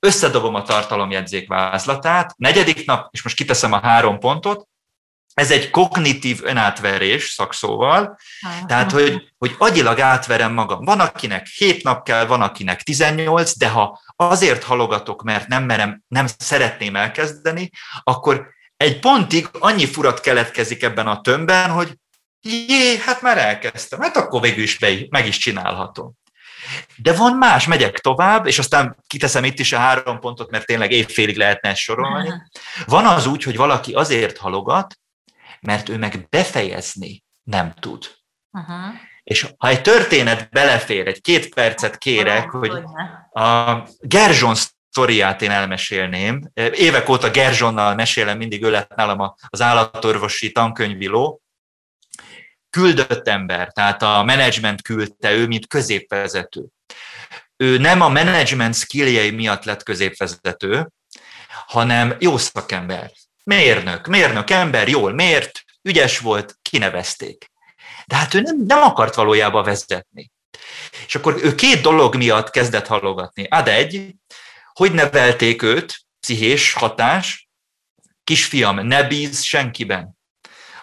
összedobom 0.00 0.54
a 0.54 0.62
tartalomjegyzék 0.62 1.48
vázlatát, 1.48 2.34
negyedik 2.36 2.86
nap, 2.86 3.08
és 3.10 3.22
most 3.22 3.36
kiteszem 3.36 3.72
a 3.72 3.80
három 3.80 4.18
pontot, 4.18 4.68
ez 5.40 5.50
egy 5.50 5.70
kognitív 5.70 6.40
önátverés 6.44 7.28
szakszóval, 7.28 8.18
tehát 8.66 8.92
hogy, 8.92 9.32
hogy 9.38 9.54
agyilag 9.58 10.00
átverem 10.00 10.52
magam. 10.52 10.84
Van, 10.84 11.00
akinek 11.00 11.46
7 11.46 11.82
nap 11.82 12.04
kell, 12.04 12.26
van, 12.26 12.42
akinek 12.42 12.82
18, 12.82 13.56
de 13.56 13.68
ha 13.68 14.00
azért 14.16 14.62
halogatok, 14.62 15.22
mert 15.22 15.48
nem 15.48 15.64
merem, 15.64 16.02
nem 16.08 16.26
szeretném 16.38 16.96
elkezdeni, 16.96 17.70
akkor 18.02 18.48
egy 18.76 18.98
pontig 18.98 19.48
annyi 19.58 19.86
furat 19.86 20.20
keletkezik 20.20 20.82
ebben 20.82 21.06
a 21.06 21.20
tömbben, 21.20 21.70
hogy 21.70 21.98
jé, 22.40 22.96
hát 22.96 23.22
már 23.22 23.38
elkezdtem, 23.38 24.00
hát 24.00 24.16
akkor 24.16 24.40
végül 24.40 24.62
is 24.62 24.78
be, 24.78 24.92
meg 25.10 25.26
is 25.26 25.38
csinálhatom. 25.38 26.12
De 26.96 27.12
van 27.12 27.36
más, 27.36 27.66
megyek 27.66 27.98
tovább, 27.98 28.46
és 28.46 28.58
aztán 28.58 28.96
kiteszem 29.06 29.44
itt 29.44 29.58
is 29.58 29.72
a 29.72 29.78
három 29.78 30.20
pontot, 30.20 30.50
mert 30.50 30.66
tényleg 30.66 30.90
évfélig 30.90 31.36
lehetne 31.36 31.68
ezt 31.68 31.80
sorolni. 31.80 32.32
Van 32.86 33.06
az 33.06 33.26
úgy, 33.26 33.42
hogy 33.42 33.56
valaki 33.56 33.92
azért 33.92 34.38
halogat, 34.38 34.98
mert 35.66 35.88
ő 35.88 35.98
meg 35.98 36.26
befejezni 36.28 37.24
nem 37.42 37.74
tud. 37.80 38.14
Uh-huh. 38.50 38.94
És 39.22 39.46
ha 39.58 39.68
egy 39.68 39.82
történet 39.82 40.50
belefér, 40.50 41.06
egy 41.06 41.20
két 41.20 41.54
percet 41.54 41.98
kérek, 41.98 42.50
hogy 42.50 42.72
a 43.32 43.82
Gerzson 43.98 44.54
sztoriát 44.54 45.42
én 45.42 45.50
elmesélném. 45.50 46.50
Évek 46.72 47.08
óta 47.08 47.30
Gerzsonnal 47.30 47.94
mesélem, 47.94 48.36
mindig 48.36 48.62
ő 48.62 48.70
lett 48.70 48.94
nálam 48.94 49.34
az 49.48 49.60
állatorvosi 49.60 50.52
tankönyviló. 50.52 51.42
Küldött 52.70 53.28
ember, 53.28 53.72
tehát 53.72 54.02
a 54.02 54.22
menedzsment 54.22 54.82
küldte 54.82 55.32
ő, 55.32 55.46
mint 55.46 55.66
középvezető. 55.66 56.64
Ő 57.56 57.78
nem 57.78 58.00
a 58.00 58.08
menedzsment 58.08 58.74
skilljei 58.74 59.30
miatt 59.30 59.64
lett 59.64 59.82
középvezető, 59.82 60.90
hanem 61.66 62.16
jó 62.18 62.36
szakember. 62.36 63.10
Mérnök, 63.50 64.06
mérnök 64.06 64.50
ember, 64.50 64.88
jól 64.88 65.12
mért, 65.12 65.64
ügyes 65.82 66.18
volt, 66.18 66.58
kinevezték. 66.62 67.50
De 68.06 68.16
hát 68.16 68.34
ő 68.34 68.40
nem, 68.40 68.56
nem 68.66 68.82
akart 68.82 69.14
valójában 69.14 69.64
vezetni. 69.64 70.30
És 71.06 71.14
akkor 71.14 71.36
ő 71.42 71.54
két 71.54 71.80
dolog 71.80 72.16
miatt 72.16 72.50
kezdett 72.50 72.86
halogatni. 72.86 73.46
Ad 73.50 73.68
egy, 73.68 74.14
hogy 74.72 74.92
nevelték 74.92 75.62
őt, 75.62 76.00
pszichés 76.20 76.72
hatás, 76.72 77.48
kisfiam, 78.24 78.86
ne 78.86 79.02
bíz 79.02 79.42
senkiben. 79.42 80.16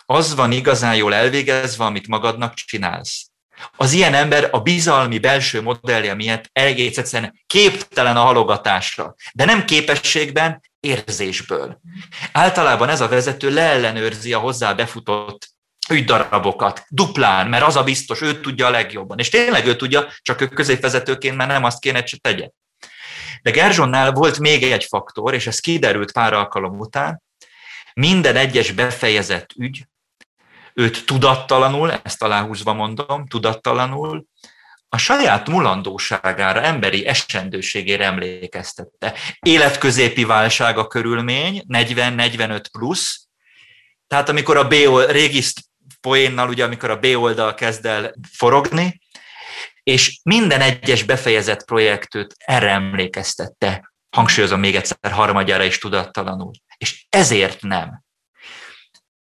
Az 0.06 0.36
van 0.36 0.52
igazán 0.52 0.96
jól 0.96 1.14
elvégezve, 1.14 1.86
amit 1.86 2.08
magadnak 2.08 2.54
csinálsz. 2.54 3.30
Az 3.78 3.92
ilyen 3.92 4.14
ember 4.14 4.48
a 4.52 4.62
bizalmi 4.62 5.20
belső 5.20 5.62
modellje 5.62 6.14
miatt 6.14 6.50
egész 6.52 6.98
egyszerűen 6.98 7.44
képtelen 7.48 8.18
a 8.18 8.24
halogatásra, 8.24 9.16
de 9.34 9.46
nem 9.46 9.66
képességben, 9.66 10.62
érzésből. 10.84 11.82
Általában 12.32 12.90
ez 12.90 13.02
a 13.02 13.08
vezető 13.08 13.50
leellenőrzi 13.54 14.34
a 14.34 14.40
hozzá 14.40 14.74
befutott 14.74 15.52
ügydarabokat, 15.90 16.86
duplán, 16.90 17.48
mert 17.50 17.64
az 17.64 17.76
a 17.76 17.84
biztos, 17.84 18.22
ő 18.22 18.40
tudja 18.42 18.68
a 18.68 18.70
legjobban. 18.70 19.20
És 19.20 19.30
tényleg 19.30 19.66
ő 19.66 19.76
tudja, 19.76 20.08
csak 20.22 20.42
ő 20.42 20.48
középvezetőként 20.48 21.36
már 21.36 21.48
nem 21.48 21.64
azt 21.64 21.80
kéne, 21.80 22.00
hogy 22.00 22.22
tegye. 22.22 22.50
De 23.42 23.52
Gerzsonnál 23.52 24.12
volt 24.12 24.40
még 24.40 24.64
egy 24.64 24.84
faktor, 24.84 25.34
és 25.34 25.48
ez 25.48 25.60
kiderült 25.60 26.12
pár 26.12 26.34
alkalom 26.34 26.80
után, 26.80 27.24
minden 27.94 28.36
egyes 28.36 28.72
befejezett 28.72 29.50
ügy, 29.56 29.88
őt 30.74 31.06
tudattalanul, 31.06 31.92
ezt 32.04 32.24
aláhúzva 32.24 32.74
mondom, 32.74 33.28
tudattalanul, 33.28 34.26
a 34.94 34.98
saját 34.98 35.48
mulandóságára, 35.48 36.62
emberi 36.62 37.06
esendőségére 37.06 38.06
emlékeztette. 38.06 39.14
Életközépi 39.40 40.24
válság 40.24 40.78
a 40.78 40.88
körülmény, 40.88 41.64
40-45 41.68 42.64
plusz, 42.72 43.28
tehát 44.08 44.30
amikor 44.30 44.58
a 44.58 44.68
B 44.68 44.74
régi 45.08 45.44
poénnal, 46.02 46.50
ugye 46.50 46.64
amikor 46.64 46.90
a 46.90 47.00
B 47.00 47.06
oldal 47.06 47.54
kezd 47.54 47.86
el 47.86 48.14
forogni, 48.32 49.02
és 49.84 50.20
minden 50.24 50.62
egyes 50.62 51.04
befejezett 51.04 51.66
projektőt 51.66 52.36
erre 52.38 52.70
emlékeztette, 52.70 53.94
hangsúlyozom 54.16 54.60
még 54.60 54.76
egyszer 54.76 55.12
harmadjára 55.12 55.64
is 55.64 55.78
tudattalanul. 55.78 56.52
És 56.78 57.06
ezért 57.10 57.62
nem. 57.62 58.03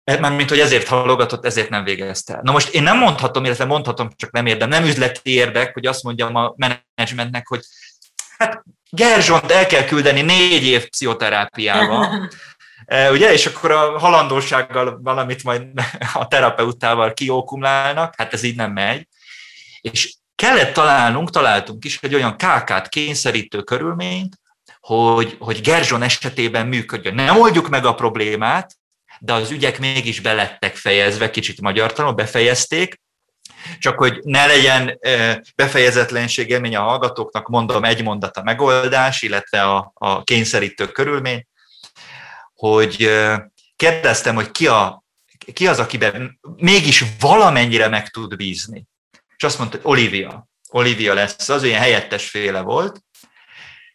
E, 0.04 0.28
mint 0.28 0.48
hogy 0.48 0.60
ezért 0.60 0.88
halogatott, 0.88 1.44
ezért 1.44 1.68
nem 1.68 1.84
végezte. 1.84 2.40
Na 2.42 2.52
most 2.52 2.74
én 2.74 2.82
nem 2.82 2.98
mondhatom, 2.98 3.44
illetve 3.44 3.64
mondhatom, 3.64 4.10
csak 4.16 4.30
nem 4.30 4.46
érdem, 4.46 4.68
nem 4.68 4.84
üzleti 4.84 5.30
érdek, 5.30 5.74
hogy 5.74 5.86
azt 5.86 6.02
mondjam 6.02 6.34
a 6.34 6.54
menedzsmentnek, 6.56 7.46
hogy 7.46 7.60
hát 8.38 8.64
Gerzsont 8.90 9.50
el 9.50 9.66
kell 9.66 9.84
küldeni 9.84 10.20
négy 10.22 10.64
év 10.64 10.88
pszichoterápiába, 10.88 12.08
e, 12.84 13.10
ugye, 13.10 13.32
és 13.32 13.46
akkor 13.46 13.70
a 13.70 13.98
halandósággal 13.98 14.98
valamit 15.02 15.44
majd 15.44 15.62
a 16.14 16.28
terapeutával 16.28 17.12
kiókumlálnak, 17.12 18.14
hát 18.16 18.32
ez 18.32 18.42
így 18.42 18.56
nem 18.56 18.72
megy. 18.72 19.08
És 19.80 20.14
kellett 20.34 20.72
találnunk, 20.72 21.30
találtunk 21.30 21.84
is 21.84 21.98
egy 22.02 22.14
olyan 22.14 22.36
kákát 22.36 22.88
kényszerítő 22.88 23.62
körülményt, 23.62 24.40
hogy, 24.80 25.36
hogy 25.38 25.60
Gerzson 25.60 26.02
esetében 26.02 26.66
működjön. 26.66 27.14
Nem 27.14 27.40
oldjuk 27.40 27.68
meg 27.68 27.84
a 27.84 27.94
problémát, 27.94 28.76
de 29.24 29.32
az 29.32 29.50
ügyek 29.50 29.78
mégis 29.78 30.20
belettek 30.20 30.76
fejezve, 30.76 31.30
kicsit 31.30 31.60
magyartalanul 31.60 32.16
befejezték, 32.16 33.00
csak 33.78 33.98
hogy 33.98 34.18
ne 34.22 34.46
legyen 34.46 34.98
befejezetlenség 35.56 36.48
élmény 36.48 36.76
a 36.76 36.82
hallgatóknak, 36.82 37.48
mondom 37.48 37.84
egy 37.84 38.02
mondat 38.02 38.36
a 38.36 38.42
megoldás, 38.42 39.22
illetve 39.22 39.62
a, 39.62 39.92
a 39.94 40.22
kényszerítő 40.22 40.86
körülmény, 40.86 41.46
hogy 42.54 43.10
kérdeztem, 43.76 44.34
hogy 44.34 44.50
ki, 44.50 44.66
a, 44.66 45.04
ki 45.52 45.66
az, 45.66 45.78
akiben 45.78 46.38
mégis 46.56 47.04
valamennyire 47.20 47.88
meg 47.88 48.08
tud 48.08 48.36
bízni. 48.36 48.84
És 49.36 49.44
azt 49.44 49.58
mondta, 49.58 49.76
hogy 49.76 49.90
Olivia. 49.90 50.48
Olivia 50.70 51.14
lesz 51.14 51.48
az, 51.48 51.62
olyan 51.62 51.80
helyettes 51.80 52.30
féle 52.30 52.60
volt, 52.60 53.00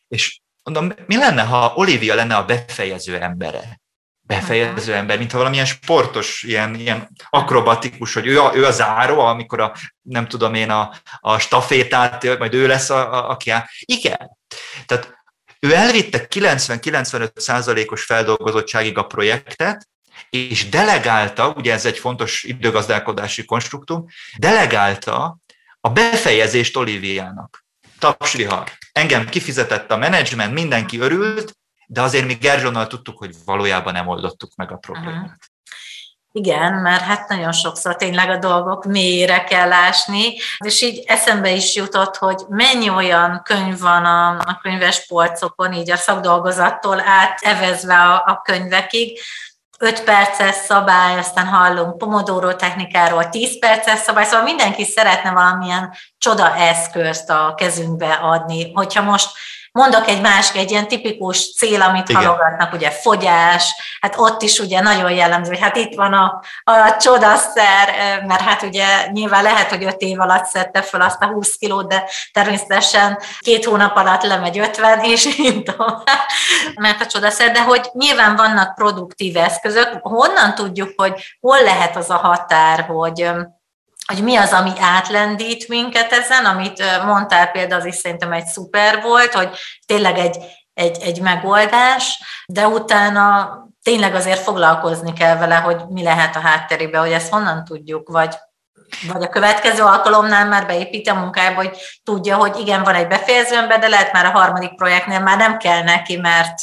és 0.07 0.39
mondom, 0.63 0.93
mi 1.05 1.17
lenne, 1.17 1.41
ha 1.41 1.73
Olivia 1.75 2.15
lenne 2.15 2.35
a 2.35 2.45
befejező 2.45 3.21
embere? 3.21 3.79
Befejező 4.27 4.93
ember, 4.93 5.17
mintha 5.17 5.37
valamilyen 5.37 5.65
sportos, 5.65 6.43
ilyen, 6.43 6.75
ilyen 6.75 7.09
akrobatikus, 7.29 8.13
hogy 8.13 8.27
ő 8.27 8.41
a, 8.41 8.55
ő 8.55 8.65
a 8.65 8.71
záró, 8.71 9.19
amikor 9.19 9.59
a, 9.59 9.73
nem 10.01 10.27
tudom 10.27 10.53
én, 10.53 10.69
a, 10.69 10.93
a 11.19 11.39
stafétát, 11.39 12.37
majd 12.37 12.53
ő 12.53 12.67
lesz, 12.67 12.89
a, 12.89 13.13
a, 13.13 13.29
aki 13.29 13.49
áll. 13.49 13.63
Igen. 13.79 14.37
Tehát 14.85 15.15
ő 15.59 15.73
elvitte 15.73 16.27
90-95 16.29 17.39
százalékos 17.39 18.03
feldolgozottságig 18.03 18.97
a 18.97 19.05
projektet, 19.05 19.87
és 20.29 20.69
delegálta, 20.69 21.53
ugye 21.57 21.73
ez 21.73 21.85
egy 21.85 21.97
fontos 21.97 22.43
időgazdálkodási 22.43 23.45
konstruktum, 23.45 24.05
delegálta 24.37 25.37
a 25.79 25.89
befejezést 25.89 26.77
Oliviának. 26.77 27.65
Tapsrihar. 27.99 28.71
Engem 28.91 29.29
kifizetett 29.29 29.91
a 29.91 29.97
menedzsment, 29.97 30.53
mindenki 30.53 30.99
örült, 30.99 31.57
de 31.87 32.01
azért 32.01 32.25
mi 32.25 32.33
Gerzsonnal 32.33 32.87
tudtuk, 32.87 33.17
hogy 33.17 33.35
valójában 33.45 33.93
nem 33.93 34.07
oldottuk 34.07 34.55
meg 34.55 34.71
a 34.71 34.75
problémát. 34.75 35.15
Uh-huh. 35.15 35.35
Igen, 36.31 36.73
mert 36.73 37.01
hát 37.01 37.29
nagyon 37.29 37.51
sokszor 37.51 37.95
tényleg 37.95 38.29
a 38.29 38.37
dolgok 38.37 38.85
mélyére 38.85 39.43
kell 39.43 39.71
ásni, 39.71 40.33
és 40.57 40.81
így 40.81 41.03
eszembe 41.05 41.51
is 41.51 41.75
jutott, 41.75 42.15
hogy 42.15 42.43
mennyi 42.49 42.89
olyan 42.89 43.41
könyv 43.43 43.79
van 43.79 44.05
a, 44.05 44.29
a 44.29 44.59
könyves 44.61 45.05
polcokon, 45.07 45.73
így 45.73 45.91
a 45.91 45.95
szakdolgozattól 45.95 46.99
átevezve 46.99 47.95
a, 47.95 48.23
a 48.25 48.41
könyvekig, 48.43 49.19
5 49.79 50.03
perces 50.03 50.55
szabály, 50.55 51.17
aztán 51.17 51.47
hallunk 51.47 51.97
Pomodoro 51.97 52.55
technikáról 52.55 53.29
10 53.29 53.59
perces 53.59 53.99
szabály, 53.99 54.25
szóval 54.25 54.43
mindenki 54.43 54.83
szeretne 54.83 55.31
valamilyen 55.31 55.93
csoda 56.17 56.55
eszközt 56.55 57.29
a 57.29 57.53
kezünkbe 57.57 58.13
adni. 58.13 58.71
Hogyha 58.73 59.01
most 59.01 59.29
mondok 59.77 60.07
egy 60.07 60.21
másik, 60.21 60.55
egy 60.55 60.71
ilyen 60.71 60.87
tipikus 60.87 61.53
cél, 61.55 61.81
amit 61.81 62.09
Igen. 62.09 62.21
halogatnak, 62.21 62.73
ugye 62.73 62.91
fogyás, 62.91 63.75
hát 64.01 64.15
ott 64.17 64.41
is 64.41 64.59
ugye 64.59 64.81
nagyon 64.81 65.11
jellemző, 65.11 65.49
hogy 65.49 65.59
hát 65.59 65.75
itt 65.75 65.95
van 65.95 66.13
a, 66.13 66.41
a 66.63 66.95
csodaszer, 66.99 67.89
mert 68.27 68.41
hát 68.41 68.61
ugye 68.61 68.85
nyilván 69.11 69.43
lehet, 69.43 69.69
hogy 69.69 69.83
öt 69.83 70.01
év 70.01 70.19
alatt 70.19 70.45
szedte 70.45 70.81
fel 70.81 71.01
azt 71.01 71.21
a 71.21 71.25
20 71.25 71.55
kilót, 71.55 71.87
de 71.87 72.03
természetesen 72.31 73.19
két 73.39 73.65
hónap 73.65 73.95
alatt 73.95 74.23
lemegy 74.23 74.59
50, 74.59 74.99
és 74.99 75.25
így 75.39 75.75
mert 76.75 77.01
a 77.01 77.05
csodaszer, 77.05 77.51
de 77.51 77.63
hogy 77.63 77.89
nyilván 77.93 78.35
vannak 78.35 78.75
produktív 78.75 79.37
eszközök, 79.37 79.99
honnan 80.01 80.55
tudjuk, 80.55 80.93
hogy 80.95 81.37
hol 81.39 81.63
lehet 81.63 81.95
az 81.95 82.09
a 82.09 82.17
határ, 82.17 82.85
hogy 82.85 83.31
hogy 84.13 84.23
mi 84.23 84.35
az, 84.35 84.53
ami 84.53 84.71
átlendít 84.79 85.67
minket 85.67 86.11
ezen, 86.11 86.45
amit 86.45 86.83
mondtál 87.05 87.51
például, 87.51 87.81
az 87.81 87.87
is 87.87 87.95
szerintem 87.95 88.31
egy 88.31 88.45
szuper 88.45 89.01
volt, 89.01 89.33
hogy 89.33 89.49
tényleg 89.85 90.17
egy, 90.17 90.37
egy, 90.73 90.97
egy 91.01 91.21
megoldás, 91.21 92.19
de 92.47 92.67
utána 92.67 93.51
tényleg 93.83 94.15
azért 94.15 94.41
foglalkozni 94.41 95.13
kell 95.13 95.37
vele, 95.37 95.55
hogy 95.55 95.81
mi 95.87 96.03
lehet 96.03 96.35
a 96.35 96.39
hátterébe, 96.39 96.97
hogy 96.97 97.11
ezt 97.11 97.31
honnan 97.31 97.63
tudjuk, 97.63 98.09
vagy, 98.09 98.35
vagy 99.11 99.23
a 99.23 99.29
következő 99.29 99.83
alkalomnál 99.83 100.45
már 100.45 100.65
beépíti 100.65 101.09
a 101.09 101.13
munkába, 101.13 101.55
hogy 101.55 101.77
tudja, 102.03 102.35
hogy 102.35 102.59
igen, 102.59 102.83
van 102.83 102.95
egy 102.95 103.07
befejező 103.07 103.55
ember, 103.55 103.79
de 103.79 103.87
lehet 103.87 104.13
már 104.13 104.25
a 104.25 104.39
harmadik 104.39 104.75
projektnél 104.75 105.19
már 105.19 105.37
nem 105.37 105.57
kell 105.57 105.83
neki, 105.83 106.17
mert 106.17 106.55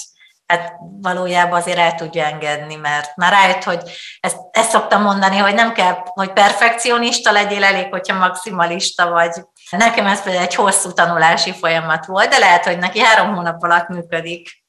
hát 0.47 0.73
valójában 0.81 1.61
azért 1.61 1.79
el 1.79 1.95
tudja 1.95 2.25
engedni, 2.25 2.75
mert 2.75 3.17
már 3.17 3.33
rájött, 3.33 3.63
hogy 3.63 3.81
ezt, 4.21 4.37
ezt 4.51 4.71
szoktam 4.71 5.03
mondani, 5.03 5.37
hogy 5.37 5.55
nem 5.55 5.73
kell, 5.73 5.97
hogy 6.05 6.33
perfekcionista 6.33 7.33
legyél, 7.33 7.65
elég, 7.65 7.89
hogyha 7.91 8.19
maximalista 8.19 9.09
vagy. 9.11 9.31
Nekem 9.71 10.07
ez 10.07 10.23
például 10.23 10.45
egy 10.45 10.55
hosszú 10.55 10.93
tanulási 10.93 11.53
folyamat 11.53 12.07
volt, 12.07 12.29
de 12.29 12.39
lehet, 12.39 12.65
hogy 12.65 12.79
neki 12.79 13.01
három 13.01 13.35
hónap 13.35 13.63
alatt 13.63 13.89
működik. 13.89 14.65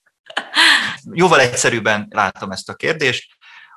Jóval 1.12 1.39
egyszerűbben 1.39 2.08
látom 2.10 2.51
ezt 2.51 2.70
a 2.70 2.74
kérdést, 2.75 3.34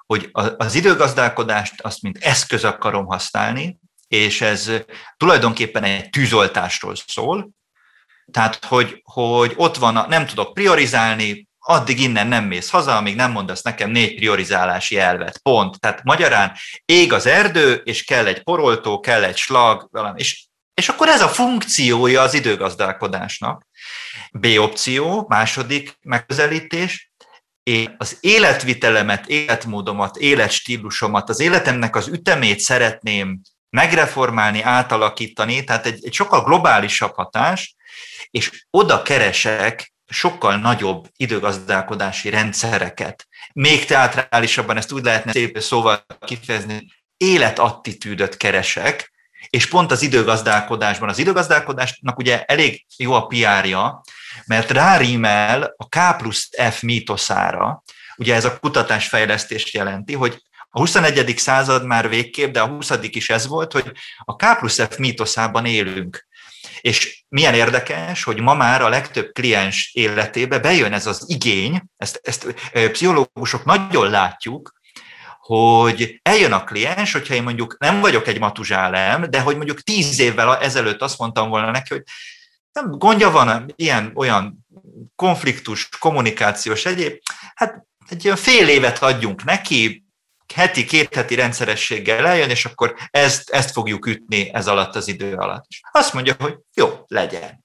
hogy 0.06 0.30
az 0.56 0.74
időgazdálkodást 0.74 1.80
azt 1.80 2.02
mint 2.02 2.18
eszköz 2.18 2.64
akarom 2.64 3.06
használni, 3.06 3.78
és 4.08 4.40
ez 4.40 4.70
tulajdonképpen 5.16 5.84
egy 5.84 6.10
tűzoltásról 6.10 6.94
szól, 7.06 7.48
tehát, 8.30 8.64
hogy, 8.64 9.00
hogy 9.04 9.54
ott 9.56 9.76
van, 9.76 9.96
a, 9.96 10.06
nem 10.08 10.26
tudok 10.26 10.54
priorizálni, 10.54 11.47
addig 11.70 12.00
innen 12.00 12.26
nem 12.26 12.44
mész 12.44 12.70
haza, 12.70 12.96
amíg 12.96 13.14
nem 13.16 13.30
mondasz 13.30 13.62
nekem 13.62 13.90
négy 13.90 14.14
priorizálási 14.14 14.98
elvet. 14.98 15.38
Pont. 15.38 15.80
Tehát 15.80 16.02
magyarán 16.02 16.52
ég 16.84 17.12
az 17.12 17.26
erdő, 17.26 17.74
és 17.84 18.04
kell 18.04 18.26
egy 18.26 18.42
poroltó, 18.42 19.00
kell 19.00 19.24
egy 19.24 19.36
slag, 19.36 19.88
valami. 19.90 20.20
És, 20.20 20.44
és 20.74 20.88
akkor 20.88 21.08
ez 21.08 21.20
a 21.22 21.28
funkciója 21.28 22.20
az 22.20 22.34
időgazdálkodásnak. 22.34 23.66
B 24.32 24.46
opció, 24.58 25.24
második 25.28 25.98
megközelítés, 26.02 27.10
én 27.62 27.94
az 27.98 28.16
életvitelemet, 28.20 29.26
életmódomat, 29.26 30.16
életstílusomat, 30.16 31.28
az 31.28 31.40
életemnek 31.40 31.96
az 31.96 32.08
ütemét 32.08 32.58
szeretném 32.58 33.40
megreformálni, 33.70 34.62
átalakítani, 34.62 35.64
tehát 35.64 35.86
egy, 35.86 36.04
egy 36.04 36.14
sokkal 36.14 36.44
globálisabb 36.44 37.14
hatás, 37.14 37.76
és 38.30 38.66
oda 38.70 39.02
keresek 39.02 39.92
sokkal 40.08 40.56
nagyobb 40.56 41.06
időgazdálkodási 41.16 42.30
rendszereket. 42.30 43.26
Még 43.52 43.84
teatrálisabban 43.84 44.76
ezt 44.76 44.92
úgy 44.92 45.04
lehetne 45.04 45.32
szép 45.32 45.58
szóval 45.58 46.06
kifejezni, 46.20 46.86
életattitűdöt 47.16 48.36
keresek, 48.36 49.12
és 49.50 49.68
pont 49.68 49.90
az 49.90 50.02
időgazdálkodásban. 50.02 51.08
Az 51.08 51.18
időgazdálkodásnak 51.18 52.18
ugye 52.18 52.44
elég 52.44 52.84
jó 52.96 53.12
a 53.12 53.26
PR-ja, 53.26 54.02
mert 54.46 54.70
rárímel 54.70 55.74
a 55.76 55.88
K 55.88 56.16
plusz 56.16 56.48
F 56.70 56.80
mítoszára, 56.82 57.82
ugye 58.16 58.34
ez 58.34 58.44
a 58.44 58.58
kutatásfejlesztést 58.58 59.74
jelenti, 59.74 60.14
hogy 60.14 60.42
a 60.70 60.78
21. 60.78 61.38
század 61.38 61.84
már 61.86 62.08
végképp, 62.08 62.52
de 62.52 62.60
a 62.60 62.66
20. 62.66 62.90
is 63.02 63.30
ez 63.30 63.46
volt, 63.46 63.72
hogy 63.72 63.92
a 64.18 64.36
K 64.36 64.58
plusz 64.58 64.80
F 64.90 64.96
mítoszában 64.96 65.64
élünk. 65.64 66.27
És 66.80 67.24
milyen 67.28 67.54
érdekes, 67.54 68.22
hogy 68.22 68.40
ma 68.40 68.54
már 68.54 68.82
a 68.82 68.88
legtöbb 68.88 69.32
kliens 69.32 69.90
életébe 69.94 70.58
bejön 70.58 70.92
ez 70.92 71.06
az 71.06 71.24
igény, 71.26 71.82
ezt, 71.96 72.20
ezt 72.22 72.54
pszichológusok 72.72 73.64
nagyon 73.64 74.10
látjuk, 74.10 74.76
hogy 75.38 76.20
eljön 76.22 76.52
a 76.52 76.64
kliens, 76.64 77.12
hogyha 77.12 77.34
én 77.34 77.42
mondjuk 77.42 77.76
nem 77.78 78.00
vagyok 78.00 78.26
egy 78.26 78.38
matuzsálem, 78.38 79.30
de 79.30 79.40
hogy 79.40 79.56
mondjuk 79.56 79.80
tíz 79.80 80.20
évvel 80.20 80.56
ezelőtt 80.56 81.02
azt 81.02 81.18
mondtam 81.18 81.48
volna 81.48 81.70
neki, 81.70 81.94
hogy 81.94 82.02
nem 82.72 82.90
gondja 82.90 83.30
van, 83.30 83.72
ilyen 83.76 84.12
olyan 84.14 84.66
konfliktus, 85.16 85.88
kommunikációs 85.98 86.86
egyéb, 86.86 87.18
hát 87.54 87.86
egy 88.08 88.24
olyan 88.24 88.36
fél 88.36 88.68
évet 88.68 89.02
adjunk 89.02 89.44
neki, 89.44 90.07
heti, 90.54 90.84
két 90.84 91.14
heti 91.14 91.34
rendszerességgel 91.34 92.26
eljön, 92.26 92.50
és 92.50 92.64
akkor 92.64 92.94
ezt, 93.10 93.50
ezt 93.50 93.70
fogjuk 93.70 94.06
ütni 94.06 94.54
ez 94.54 94.68
alatt 94.68 94.94
az 94.94 95.08
idő 95.08 95.34
alatt. 95.34 95.66
Azt 95.92 96.12
mondja, 96.12 96.34
hogy 96.38 96.58
jó, 96.74 97.04
legyen. 97.06 97.64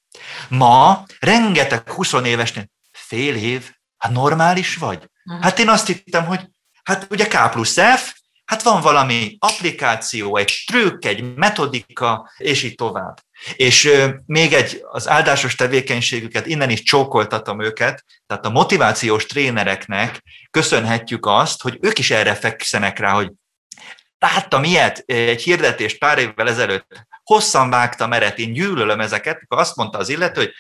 Ma 0.50 1.04
rengeteg 1.20 1.90
20 1.90 2.14
évesnél 2.14 2.70
fél 2.92 3.36
év, 3.36 3.72
hát 3.98 4.12
normális 4.12 4.76
vagy? 4.76 5.10
Hát 5.42 5.60
én 5.60 5.70
azt 5.70 5.88
hittem, 5.88 6.26
hogy 6.26 6.50
hát 6.84 7.08
ugye 7.10 7.28
K 7.28 7.52
plusz 7.52 7.78
F, 7.96 8.14
hát 8.54 8.64
van 8.64 8.82
valami 8.82 9.36
applikáció, 9.40 10.38
egy 10.38 10.64
trükk, 10.66 11.06
egy 11.06 11.36
metodika, 11.36 12.32
és 12.38 12.64
így 12.64 12.76
tovább. 12.76 13.18
És 13.56 13.92
még 14.26 14.54
egy, 14.54 14.84
az 14.92 15.10
áldásos 15.10 15.56
tevékenységüket, 15.56 16.46
innen 16.46 16.70
is 16.70 16.84
csókoltatom 16.84 17.62
őket, 17.62 18.06
tehát 18.28 18.46
a 18.46 18.50
motivációs 18.50 19.26
trénereknek 19.26 20.24
köszönhetjük 20.52 21.26
azt, 21.26 21.62
hogy 21.62 21.78
ők 21.82 22.00
is 22.00 22.12
erre 22.12 22.36
fekszenek 22.36 23.00
rá, 23.00 23.12
hogy 23.12 23.32
láttam 24.20 24.64
ilyet, 24.64 25.04
egy 25.06 25.42
hirdetést 25.42 25.98
pár 25.98 26.18
évvel 26.18 26.50
ezelőtt, 26.50 27.08
hosszan 27.24 27.70
vágtam 27.70 28.14
eret, 28.14 28.40
én 28.40 28.54
gyűlölöm 28.54 29.00
ezeket, 29.00 29.40
akkor 29.44 29.60
azt 29.60 29.76
mondta 29.76 29.98
az 29.98 30.10
illető, 30.10 30.42
hogy 30.42 30.54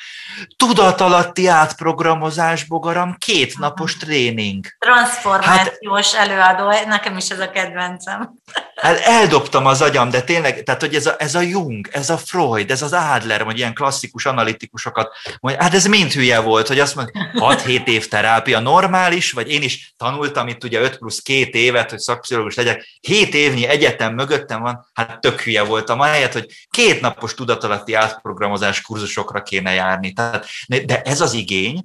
tudatalatti 0.56 1.48
átprogramozás, 1.48 2.64
bogaram, 2.64 3.16
két 3.18 3.58
napos 3.58 3.98
tréning. 3.98 4.66
Transformációs 4.80 6.14
hát, 6.14 6.30
előadó, 6.30 6.88
nekem 6.88 7.18
is 7.18 7.30
ez 7.30 7.40
a 7.40 7.50
kedvencem. 7.50 8.34
Hát 8.76 9.00
eldobtam 9.00 9.66
az 9.66 9.82
agyam, 9.82 10.10
de 10.10 10.22
tényleg, 10.22 10.64
tehát 10.64 10.82
hogy 10.82 10.96
ez 10.96 11.06
a, 11.06 11.16
ez 11.18 11.36
a 11.36 11.42
Jung, 11.42 11.88
ez 11.92 12.10
a 12.10 12.18
Freud, 12.18 12.72
ez 12.72 12.82
az 12.82 12.94
Adler, 12.94 13.44
vagy 13.44 13.58
ilyen 13.58 13.74
klasszikus 13.74 14.26
analitikusokat, 14.26 15.10
hogy 15.40 15.56
hát 15.60 15.74
ez 15.74 15.86
mind 15.86 16.12
hülye 16.12 16.40
volt, 16.40 16.68
hogy 16.68 16.80
azt 16.80 16.96
mondja, 16.96 17.30
6-7 17.34 17.88
év 17.88 18.08
terápia 18.08 18.60
normális, 18.60 19.32
vagy 19.32 19.52
én 19.52 19.62
is 19.62 19.94
tanultam 19.98 20.48
itt 20.48 20.64
ugye 20.64 20.80
5 20.80 20.98
plusz 20.98 21.22
2 21.22 21.50
évet, 21.52 21.90
hogy 21.90 22.00
szakpszichológus 22.00 22.56
legyek, 22.56 22.98
7 23.02 23.34
évnyi 23.34 23.68
egyetem 23.68 24.14
mögöttem 24.14 24.62
van, 24.62 24.90
hát 24.94 25.20
tök 25.20 25.42
hülye 25.42 25.64
voltam, 25.64 26.00
ahelyett, 26.00 26.34
hogy 26.34 26.53
két 26.70 27.02
napos 27.02 27.34
tudatalatti 27.34 27.94
átprogramozás 27.94 28.82
kurzusokra 28.82 29.44
kéne 29.44 29.74
járni. 29.74 30.14
Tehát, 30.14 30.48
de 30.68 31.02
ez 31.02 31.22
az 31.22 31.34
igény, 31.34 31.84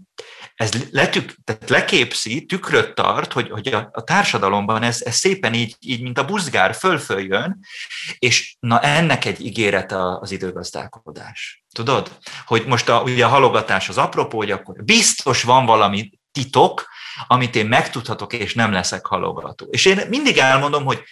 ez 0.54 0.70
letük, 0.90 1.34
tehát 1.44 1.68
leképzi, 1.68 2.44
tükröt 2.44 2.94
tart, 2.94 3.32
hogy, 3.32 3.50
hogy 3.50 3.66
a, 3.66 3.88
a 3.92 4.04
társadalomban 4.04 4.82
ez, 4.82 5.02
ez 5.02 5.14
szépen 5.14 5.54
így, 5.54 5.76
így, 5.80 6.02
mint 6.02 6.18
a 6.18 6.24
buzgár 6.24 6.74
fölföljön, 6.74 7.58
és 8.18 8.56
na 8.60 8.80
ennek 8.80 9.24
egy 9.24 9.40
ígérete 9.40 10.18
az 10.20 10.30
időgazdálkodás. 10.30 11.64
Tudod? 11.72 12.18
Hogy 12.46 12.66
most 12.66 12.88
a, 12.88 13.02
ugye 13.02 13.24
a 13.24 13.28
halogatás 13.28 13.88
az 13.88 13.98
apropó, 13.98 14.38
hogy 14.38 14.50
akkor 14.50 14.84
biztos 14.84 15.42
van 15.42 15.66
valami 15.66 16.10
titok, 16.32 16.88
amit 17.26 17.56
én 17.56 17.66
megtudhatok, 17.66 18.32
és 18.32 18.54
nem 18.54 18.72
leszek 18.72 19.06
halogató. 19.06 19.66
És 19.70 19.84
én 19.84 20.06
mindig 20.08 20.38
elmondom, 20.38 20.84
hogy 20.84 21.02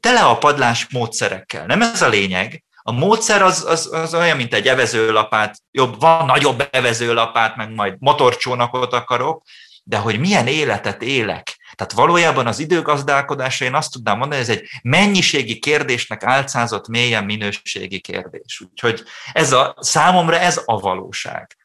tele 0.00 0.20
a 0.20 0.38
padlás 0.38 0.86
módszerekkel. 0.90 1.66
Nem 1.66 1.82
ez 1.82 2.02
a 2.02 2.08
lényeg, 2.08 2.64
a 2.88 2.92
módszer 2.92 3.42
az, 3.42 3.64
az, 3.64 3.92
az 3.92 4.14
olyan, 4.14 4.36
mint 4.36 4.54
egy 4.54 4.68
evezőlapát, 4.68 5.58
jobb, 5.70 6.00
van 6.00 6.26
nagyobb 6.26 6.68
evezőlapát, 6.70 7.56
meg 7.56 7.74
majd 7.74 7.94
motorcsónakot 7.98 8.92
akarok, 8.92 9.42
de 9.84 9.96
hogy 9.96 10.18
milyen 10.18 10.46
életet 10.46 11.02
élek. 11.02 11.56
Tehát 11.74 11.92
valójában 11.92 12.46
az 12.46 12.58
időgazdálkodásra 12.58 13.66
én 13.66 13.74
azt 13.74 13.92
tudnám 13.92 14.18
mondani, 14.18 14.40
hogy 14.40 14.50
ez 14.50 14.56
egy 14.56 14.68
mennyiségi 14.82 15.58
kérdésnek 15.58 16.22
álcázott 16.24 16.88
mélyen 16.88 17.24
minőségi 17.24 18.00
kérdés. 18.00 18.60
Úgyhogy 18.70 19.02
ez 19.32 19.52
a, 19.52 19.74
számomra 19.80 20.38
ez 20.38 20.62
a 20.64 20.78
valóság. 20.78 21.56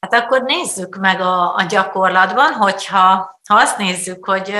Hát 0.00 0.14
akkor 0.14 0.42
nézzük 0.42 0.96
meg 0.96 1.20
a, 1.20 1.54
a 1.54 1.62
gyakorlatban, 1.68 2.52
hogyha 2.52 3.40
ha 3.48 3.54
azt 3.54 3.78
nézzük, 3.78 4.24
hogy 4.24 4.54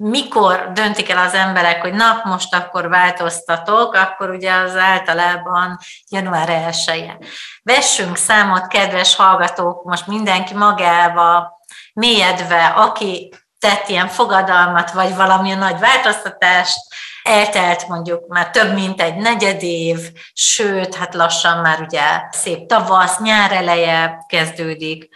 mikor 0.00 0.70
döntik 0.72 1.10
el 1.10 1.18
az 1.18 1.34
emberek, 1.34 1.80
hogy 1.80 1.92
na, 1.92 2.20
most 2.24 2.54
akkor 2.54 2.88
változtatok, 2.88 3.94
akkor 3.94 4.30
ugye 4.30 4.52
az 4.52 4.76
általában 4.76 5.78
január 6.10 6.48
1 6.48 6.86
-e. 6.86 7.18
Vessünk 7.62 8.16
számot, 8.16 8.66
kedves 8.66 9.16
hallgatók, 9.16 9.84
most 9.84 10.06
mindenki 10.06 10.54
magába 10.54 11.60
mélyedve, 11.92 12.66
aki 12.66 13.32
tett 13.58 13.88
ilyen 13.88 14.08
fogadalmat, 14.08 14.90
vagy 14.90 15.16
valamilyen 15.16 15.58
nagy 15.58 15.78
változtatást, 15.78 16.78
eltelt 17.22 17.88
mondjuk 17.88 18.28
már 18.28 18.50
több 18.50 18.74
mint 18.74 19.00
egy 19.00 19.16
negyed 19.16 19.62
év, 19.62 19.98
sőt, 20.32 20.94
hát 20.94 21.14
lassan 21.14 21.58
már 21.58 21.80
ugye 21.80 22.02
szép 22.30 22.66
tavasz, 22.66 23.18
nyár 23.18 23.52
eleje 23.52 24.24
kezdődik, 24.28 25.08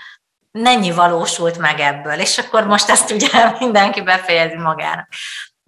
mennyi 0.52 0.90
valósult 0.90 1.58
meg 1.58 1.80
ebből, 1.80 2.18
és 2.18 2.38
akkor 2.38 2.66
most 2.66 2.90
ezt 2.90 3.10
ugye 3.10 3.28
mindenki 3.60 4.00
befejezi 4.00 4.56
magának. 4.56 5.08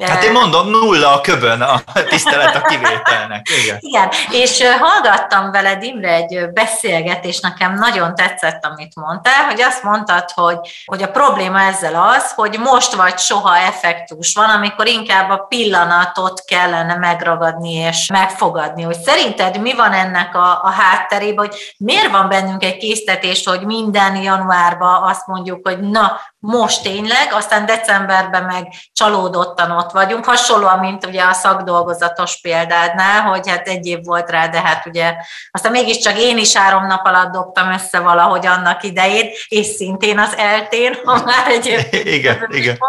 Hát 0.03 0.25
én 0.25 0.33
mondom, 0.33 0.69
nulla 0.69 1.13
a 1.13 1.21
köbön 1.21 1.61
a 1.61 1.83
tisztelet 2.09 2.55
a 2.55 2.61
kivételnek. 2.61 3.49
Igen. 3.63 3.77
Igen, 3.81 4.09
és 4.31 4.63
hallgattam 4.81 5.51
veled, 5.51 5.83
Imre, 5.83 6.13
egy 6.13 6.53
beszélgetés, 6.53 7.41
nekem 7.41 7.75
nagyon 7.75 8.15
tetszett, 8.15 8.65
amit 8.65 8.95
mondtál, 8.95 9.45
hogy 9.45 9.61
azt 9.61 9.83
mondtad, 9.83 10.31
hogy, 10.31 10.59
hogy 10.85 11.03
a 11.03 11.11
probléma 11.11 11.61
ezzel 11.61 12.13
az, 12.17 12.33
hogy 12.33 12.59
most 12.59 12.95
vagy 12.95 13.19
soha 13.19 13.57
effektus 13.57 14.35
van, 14.35 14.51
amikor 14.51 14.87
inkább 14.87 15.31
a 15.31 15.39
pillanatot 15.39 16.45
kellene 16.45 16.95
megragadni 16.95 17.73
és 17.73 18.07
megfogadni. 18.07 18.83
Hogy 18.83 18.99
szerinted 19.01 19.61
mi 19.61 19.75
van 19.75 19.93
ennek 19.93 20.35
a, 20.35 20.63
a 20.63 20.71
hátterében, 20.71 21.47
hogy 21.47 21.75
miért 21.79 22.11
van 22.11 22.29
bennünk 22.29 22.65
egy 22.65 22.77
késztetés, 22.77 23.47
hogy 23.47 23.67
minden 23.67 24.17
januárban 24.17 25.03
azt 25.03 25.27
mondjuk, 25.27 25.69
hogy 25.69 25.81
na, 25.81 26.21
most 26.47 26.83
tényleg, 26.83 27.33
aztán 27.33 27.67
decemberben 27.67 28.45
meg 28.45 28.73
csalódottan 28.93 29.71
ott 29.71 29.91
vagyunk, 29.91 30.25
hasonlóan, 30.25 30.79
mint 30.79 31.07
ugye 31.07 31.23
a 31.23 31.33
szakdolgozatos 31.33 32.41
példádnál, 32.41 33.23
hogy 33.23 33.49
hát 33.49 33.69
egy 33.69 33.87
év 33.87 34.05
volt 34.05 34.31
rá, 34.31 34.49
de 34.49 34.61
hát 34.61 34.87
ugye 34.87 35.15
aztán 35.51 35.73
mégiscsak 35.73 36.19
én 36.19 36.39
is 36.39 36.57
három 36.57 36.87
nap 36.87 37.07
alatt 37.07 37.33
dobtam 37.33 37.73
össze 37.73 38.01
valahogy 38.01 38.47
annak 38.47 38.83
idején, 38.83 39.31
és 39.49 39.67
szintén 39.67 40.19
az 40.19 40.37
eltén, 40.37 40.99
ha 41.05 41.23
már 41.25 41.49
egy 41.49 41.89
igen, 42.19 42.47
igen. 42.51 42.79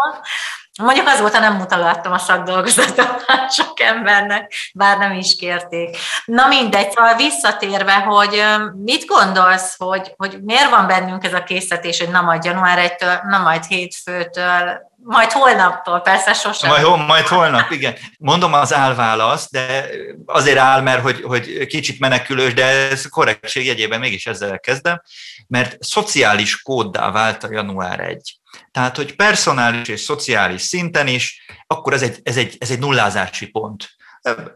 Mondjuk 0.76 1.06
azóta 1.06 1.38
nem 1.38 1.56
mutogattam 1.56 2.12
a 2.12 2.18
szakdolgozatot 2.18 3.24
sok 3.56 3.80
embernek, 3.80 4.52
bár 4.74 4.98
nem 4.98 5.12
is 5.12 5.36
kérték. 5.36 5.96
Na 6.24 6.46
mindegy, 6.46 6.90
szóval 6.90 7.16
visszatérve, 7.16 7.94
hogy 7.94 8.42
mit 8.84 9.04
gondolsz, 9.06 9.74
hogy, 9.78 10.12
hogy 10.16 10.38
miért 10.42 10.70
van 10.70 10.86
bennünk 10.86 11.24
ez 11.24 11.32
a 11.32 11.42
készítés, 11.42 11.98
hogy 11.98 12.10
na 12.10 12.20
majd 12.20 12.44
január 12.44 12.96
1-től, 12.98 13.22
na 13.22 13.38
majd 13.38 13.64
hétfőtől, 13.64 14.94
majd 15.06 15.32
holnaptól, 15.32 16.00
persze 16.00 16.32
sosem. 16.32 16.70
Majd, 16.70 17.06
majd 17.06 17.26
holnap, 17.26 17.70
igen. 17.70 17.94
Mondom 18.18 18.52
az 18.52 18.74
álválaszt, 18.74 19.50
de 19.50 19.88
azért 20.26 20.58
áll, 20.58 20.80
mert 20.80 21.02
hogy, 21.02 21.22
hogy 21.22 21.66
kicsit 21.66 22.00
menekülős, 22.00 22.54
de 22.54 22.64
ez 22.64 23.08
korrektség 23.08 23.66
jegyében 23.66 24.00
mégis 24.00 24.26
ezzel 24.26 24.60
kezdem, 24.60 25.02
mert 25.46 25.76
szociális 25.82 26.62
kóddá 26.62 27.10
vált 27.10 27.44
a 27.44 27.52
január 27.52 28.00
1. 28.00 28.38
Tehát, 28.76 28.96
hogy 28.96 29.16
personális 29.16 29.88
és 29.88 30.00
szociális 30.00 30.62
szinten 30.62 31.06
is, 31.06 31.46
akkor 31.66 31.92
ez 31.92 32.02
egy, 32.02 32.20
ez 32.22 32.36
egy, 32.36 32.56
ez 32.58 32.70
egy 32.70 32.78
nullázási 32.78 33.46
pont. 33.46 33.88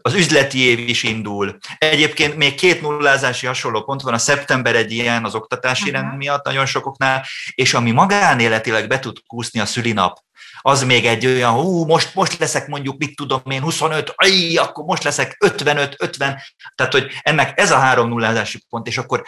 Az 0.01 0.13
üzleti 0.13 0.59
év 0.59 0.79
is 0.79 1.03
indul. 1.03 1.57
Egyébként 1.77 2.35
még 2.35 2.55
két 2.55 2.81
nullázási 2.81 3.45
hasonló 3.45 3.83
pont 3.83 4.01
van, 4.01 4.13
a 4.13 4.17
szeptember 4.17 4.75
egy 4.75 4.91
ilyen 4.91 5.25
az 5.25 5.35
oktatási 5.35 5.89
uh-huh. 5.89 6.01
rend 6.01 6.17
miatt 6.17 6.45
nagyon 6.45 6.65
sokoknál, 6.65 7.25
és 7.55 7.73
ami 7.73 7.91
magánéletileg 7.91 8.87
be 8.87 8.99
tud 8.99 9.17
kúszni 9.27 9.59
a 9.59 9.65
szülinap, 9.65 10.19
az 10.61 10.83
még 10.83 11.05
egy 11.05 11.25
olyan, 11.25 11.51
hú, 11.51 11.85
most, 11.85 12.15
most 12.15 12.37
leszek 12.37 12.67
mondjuk, 12.67 12.97
mit 12.97 13.15
tudom 13.15 13.41
én, 13.49 13.61
25, 13.61 14.13
aj, 14.15 14.55
akkor 14.57 14.85
most 14.85 15.03
leszek 15.03 15.37
55, 15.39 15.95
50, 15.97 16.41
tehát 16.75 16.91
hogy 16.93 17.11
ennek 17.21 17.59
ez 17.59 17.71
a 17.71 17.77
három 17.77 18.07
nullázási 18.07 18.63
pont, 18.69 18.87
és 18.87 18.97
akkor 18.97 19.23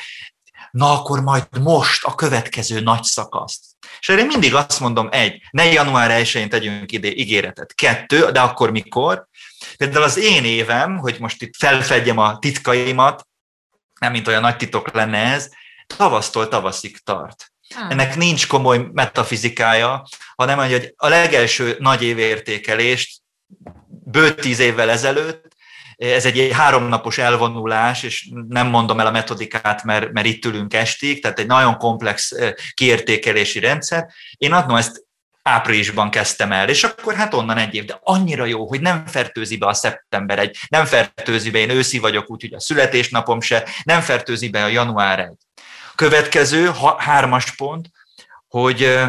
na 0.73 0.91
akkor 0.91 1.21
majd 1.21 1.47
most 1.61 2.03
a 2.03 2.15
következő 2.15 2.79
nagy 2.79 3.03
szakaszt. 3.03 3.63
És 3.99 4.09
erre 4.09 4.23
mindig 4.23 4.55
azt 4.55 4.79
mondom, 4.79 5.07
egy, 5.11 5.41
ne 5.51 5.63
január 5.65 6.23
1-én 6.23 6.49
tegyünk 6.49 6.91
ide 6.91 7.11
ígéretet. 7.11 7.73
Kettő, 7.73 8.31
de 8.31 8.41
akkor 8.41 8.71
mikor? 8.71 9.27
Például 9.77 10.03
az 10.03 10.17
én 10.17 10.43
évem, 10.43 10.97
hogy 10.97 11.19
most 11.19 11.41
itt 11.41 11.55
felfedjem 11.57 12.17
a 12.17 12.39
titkaimat, 12.39 13.27
nem 13.99 14.11
mint 14.11 14.27
olyan 14.27 14.41
nagy 14.41 14.57
titok 14.57 14.93
lenne 14.93 15.17
ez, 15.17 15.49
tavasztól 15.97 16.47
tavaszig 16.47 16.97
tart. 17.03 17.51
Hmm. 17.75 17.89
Ennek 17.89 18.15
nincs 18.15 18.47
komoly 18.47 18.87
metafizikája, 18.93 20.07
hanem 20.35 20.57
hogy 20.57 20.93
a 20.97 21.07
legelső 21.07 21.75
nagy 21.79 22.03
évértékelést 22.03 23.21
bő 23.87 24.35
tíz 24.35 24.59
évvel 24.59 24.89
ezelőtt 24.89 25.52
ez 26.03 26.25
egy 26.25 26.51
háromnapos 26.53 27.17
elvonulás, 27.17 28.03
és 28.03 28.29
nem 28.47 28.67
mondom 28.67 28.99
el 28.99 29.07
a 29.07 29.11
metodikát, 29.11 29.83
mert, 29.83 30.11
mert 30.11 30.27
itt 30.27 30.45
ülünk 30.45 30.73
estig, 30.73 31.21
tehát 31.21 31.39
egy 31.39 31.47
nagyon 31.47 31.77
komplex 31.77 32.31
kiértékelési 32.73 33.59
rendszer. 33.59 34.07
Én 34.37 34.53
adnom 34.53 34.77
ezt 34.77 35.05
áprilisban 35.41 36.09
kezdtem 36.09 36.51
el, 36.51 36.69
és 36.69 36.83
akkor 36.83 37.15
hát 37.15 37.33
onnan 37.33 37.57
egy 37.57 37.75
év, 37.75 37.85
de 37.85 37.99
annyira 38.03 38.45
jó, 38.45 38.67
hogy 38.67 38.81
nem 38.81 39.05
fertőzi 39.05 39.57
be 39.57 39.67
a 39.67 39.73
szeptember 39.73 40.39
egy, 40.39 40.57
nem 40.67 40.85
fertőzi 40.85 41.51
be, 41.51 41.59
én 41.59 41.69
őszi 41.69 41.99
vagyok, 41.99 42.31
úgyhogy 42.31 42.53
a 42.53 42.59
születésnapom 42.59 43.41
se, 43.41 43.67
nem 43.83 44.01
fertőzi 44.01 44.49
be 44.49 44.63
a 44.63 44.67
január 44.67 45.19
egy. 45.19 45.37
Következő, 45.95 46.71
hármas 46.97 47.55
pont, 47.55 47.89
hogy 48.47 48.99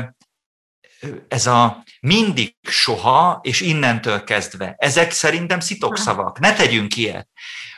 ez 1.29 1.47
a 1.47 1.85
mindig 2.01 2.57
soha, 2.63 3.41
és 3.43 3.61
innentől 3.61 4.25
kezdve. 4.25 4.75
Ezek 4.79 5.11
szerintem 5.11 5.61
szitokszavak. 5.61 6.39
Ne 6.39 6.53
tegyünk 6.53 6.97
ilyet. 6.97 7.29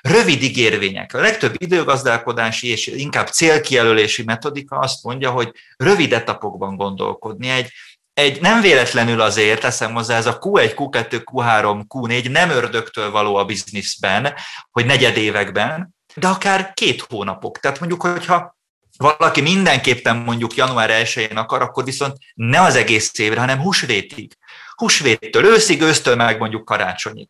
Rövid 0.00 0.42
ígérvények. 0.42 1.14
A 1.14 1.20
legtöbb 1.20 1.54
időgazdálkodási 1.58 2.68
és 2.68 2.86
inkább 2.86 3.26
célkijelölési 3.26 4.22
metodika 4.22 4.78
azt 4.78 5.02
mondja, 5.02 5.30
hogy 5.30 5.52
rövid 5.76 6.12
etapokban 6.12 6.76
gondolkodni. 6.76 7.48
Egy, 7.48 7.70
egy 8.12 8.40
nem 8.40 8.60
véletlenül 8.60 9.20
azért, 9.20 9.60
teszem 9.60 9.92
hozzá, 9.92 10.16
ez 10.16 10.26
a 10.26 10.38
Q1, 10.38 10.72
Q2, 10.76 11.22
Q3, 11.32 11.82
Q4 11.88 12.30
nem 12.30 12.50
ördögtől 12.50 13.10
való 13.10 13.34
a 13.34 13.44
bizniszben, 13.44 14.34
hogy 14.70 14.86
negyedévekben, 14.86 15.94
de 16.14 16.28
akár 16.28 16.72
két 16.74 17.00
hónapok. 17.00 17.58
Tehát 17.58 17.78
mondjuk, 17.78 18.02
hogyha 18.02 18.55
valaki 18.96 19.40
mindenképpen 19.40 20.16
mondjuk 20.16 20.54
január 20.54 20.90
1-én 20.90 21.36
akar, 21.36 21.62
akkor 21.62 21.84
viszont 21.84 22.16
ne 22.34 22.60
az 22.60 22.74
egész 22.74 23.18
évre, 23.18 23.40
hanem 23.40 23.60
húsvétig. 23.60 24.32
Húsvéttől 24.74 25.44
őszig, 25.44 25.82
ősztől 25.82 26.16
meg 26.16 26.38
mondjuk 26.38 26.64
karácsonyig. 26.64 27.28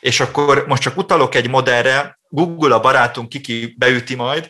És 0.00 0.20
akkor 0.20 0.64
most 0.66 0.82
csak 0.82 0.96
utalok 0.96 1.34
egy 1.34 1.48
modellre, 1.48 2.18
Google 2.28 2.74
a 2.74 2.80
barátunk 2.80 3.28
kiki 3.28 3.74
beüti 3.78 4.14
majd, 4.14 4.48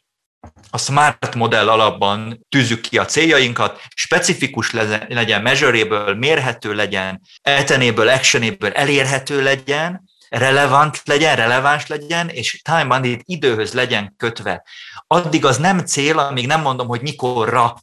a 0.71 0.79
Smart 0.79 1.35
modell 1.35 1.69
alapban 1.69 2.47
tűzzük 2.49 2.81
ki 2.81 2.99
a 2.99 3.05
céljainkat, 3.05 3.81
specifikus 3.95 4.71
legyen, 5.09 5.43
measurable, 5.43 6.15
mérhető 6.15 6.75
legyen, 6.75 7.21
eltenéből, 7.43 8.09
actionéből 8.09 8.73
elérhető 8.73 9.43
legyen, 9.43 10.05
relevant 10.29 11.03
legyen, 11.05 11.37
releváns 11.37 11.87
legyen, 11.87 12.29
és 12.29 12.61
time 12.63 12.85
bandit 12.85 13.23
időhöz 13.25 13.73
legyen 13.73 14.15
kötve. 14.17 14.65
Addig 15.07 15.45
az 15.45 15.57
nem 15.57 15.79
cél, 15.79 16.19
amíg 16.19 16.47
nem 16.47 16.61
mondom, 16.61 16.87
hogy 16.87 17.03
mikorra. 17.03 17.77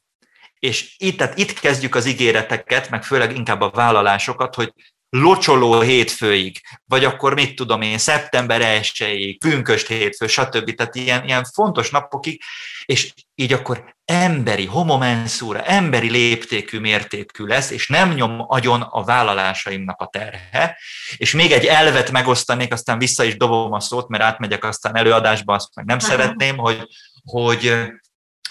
És 0.59 0.95
itt, 0.97 1.17
tehát 1.17 1.37
itt 1.37 1.59
kezdjük 1.59 1.95
az 1.95 2.05
ígéreteket, 2.05 2.89
meg 2.89 3.03
főleg 3.03 3.35
inkább 3.35 3.61
a 3.61 3.69
vállalásokat, 3.69 4.55
hogy 4.55 4.73
locsoló 5.15 5.79
hétfőig, 5.79 6.61
vagy 6.85 7.05
akkor 7.05 7.33
mit 7.33 7.55
tudom 7.55 7.81
én, 7.81 7.97
szeptember 7.97 8.61
1-ig, 8.81 9.35
pünköst 9.39 9.87
hétfő, 9.87 10.27
stb. 10.27 10.73
Tehát 10.73 10.95
ilyen, 10.95 11.23
ilyen 11.25 11.43
fontos 11.53 11.89
napokig, 11.89 12.41
és 12.85 13.13
így 13.35 13.53
akkor 13.53 13.95
emberi, 14.05 14.65
homomenszúra, 14.65 15.61
emberi 15.61 16.09
léptékű, 16.09 16.79
mértékű 16.79 17.45
lesz, 17.45 17.69
és 17.69 17.87
nem 17.87 18.13
nyom 18.13 18.45
agyon 18.47 18.81
a 18.81 19.03
vállalásaimnak 19.03 20.01
a 20.01 20.07
terhe. 20.11 20.77
És 21.17 21.33
még 21.33 21.51
egy 21.51 21.65
elvet 21.65 22.11
megosztanék, 22.11 22.73
aztán 22.73 22.97
vissza 22.97 23.23
is 23.23 23.37
dobom 23.37 23.73
a 23.73 23.79
szót, 23.79 24.07
mert 24.07 24.23
átmegyek 24.23 24.63
aztán 24.63 24.97
előadásba, 24.97 25.53
azt 25.53 25.75
meg 25.75 25.85
nem 25.85 25.99
szeretném, 25.99 26.57
hogy, 26.57 26.87
hogy 27.23 27.75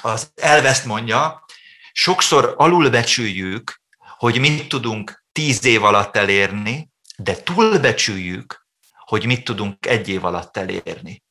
az 0.02 0.32
elveszt 0.34 0.84
mondja, 0.84 1.44
sokszor 1.92 2.54
alulbecsüljük, 2.56 3.80
hogy 4.18 4.38
mit 4.38 4.68
tudunk 4.68 5.21
tíz 5.32 5.64
év 5.64 5.84
alatt 5.84 6.16
elérni, 6.16 6.90
de 7.16 7.42
túlbecsüljük, 7.42 8.66
hogy 9.04 9.26
mit 9.26 9.44
tudunk 9.44 9.86
egy 9.86 10.08
év 10.08 10.24
alatt 10.24 10.56
elérni. 10.56 11.22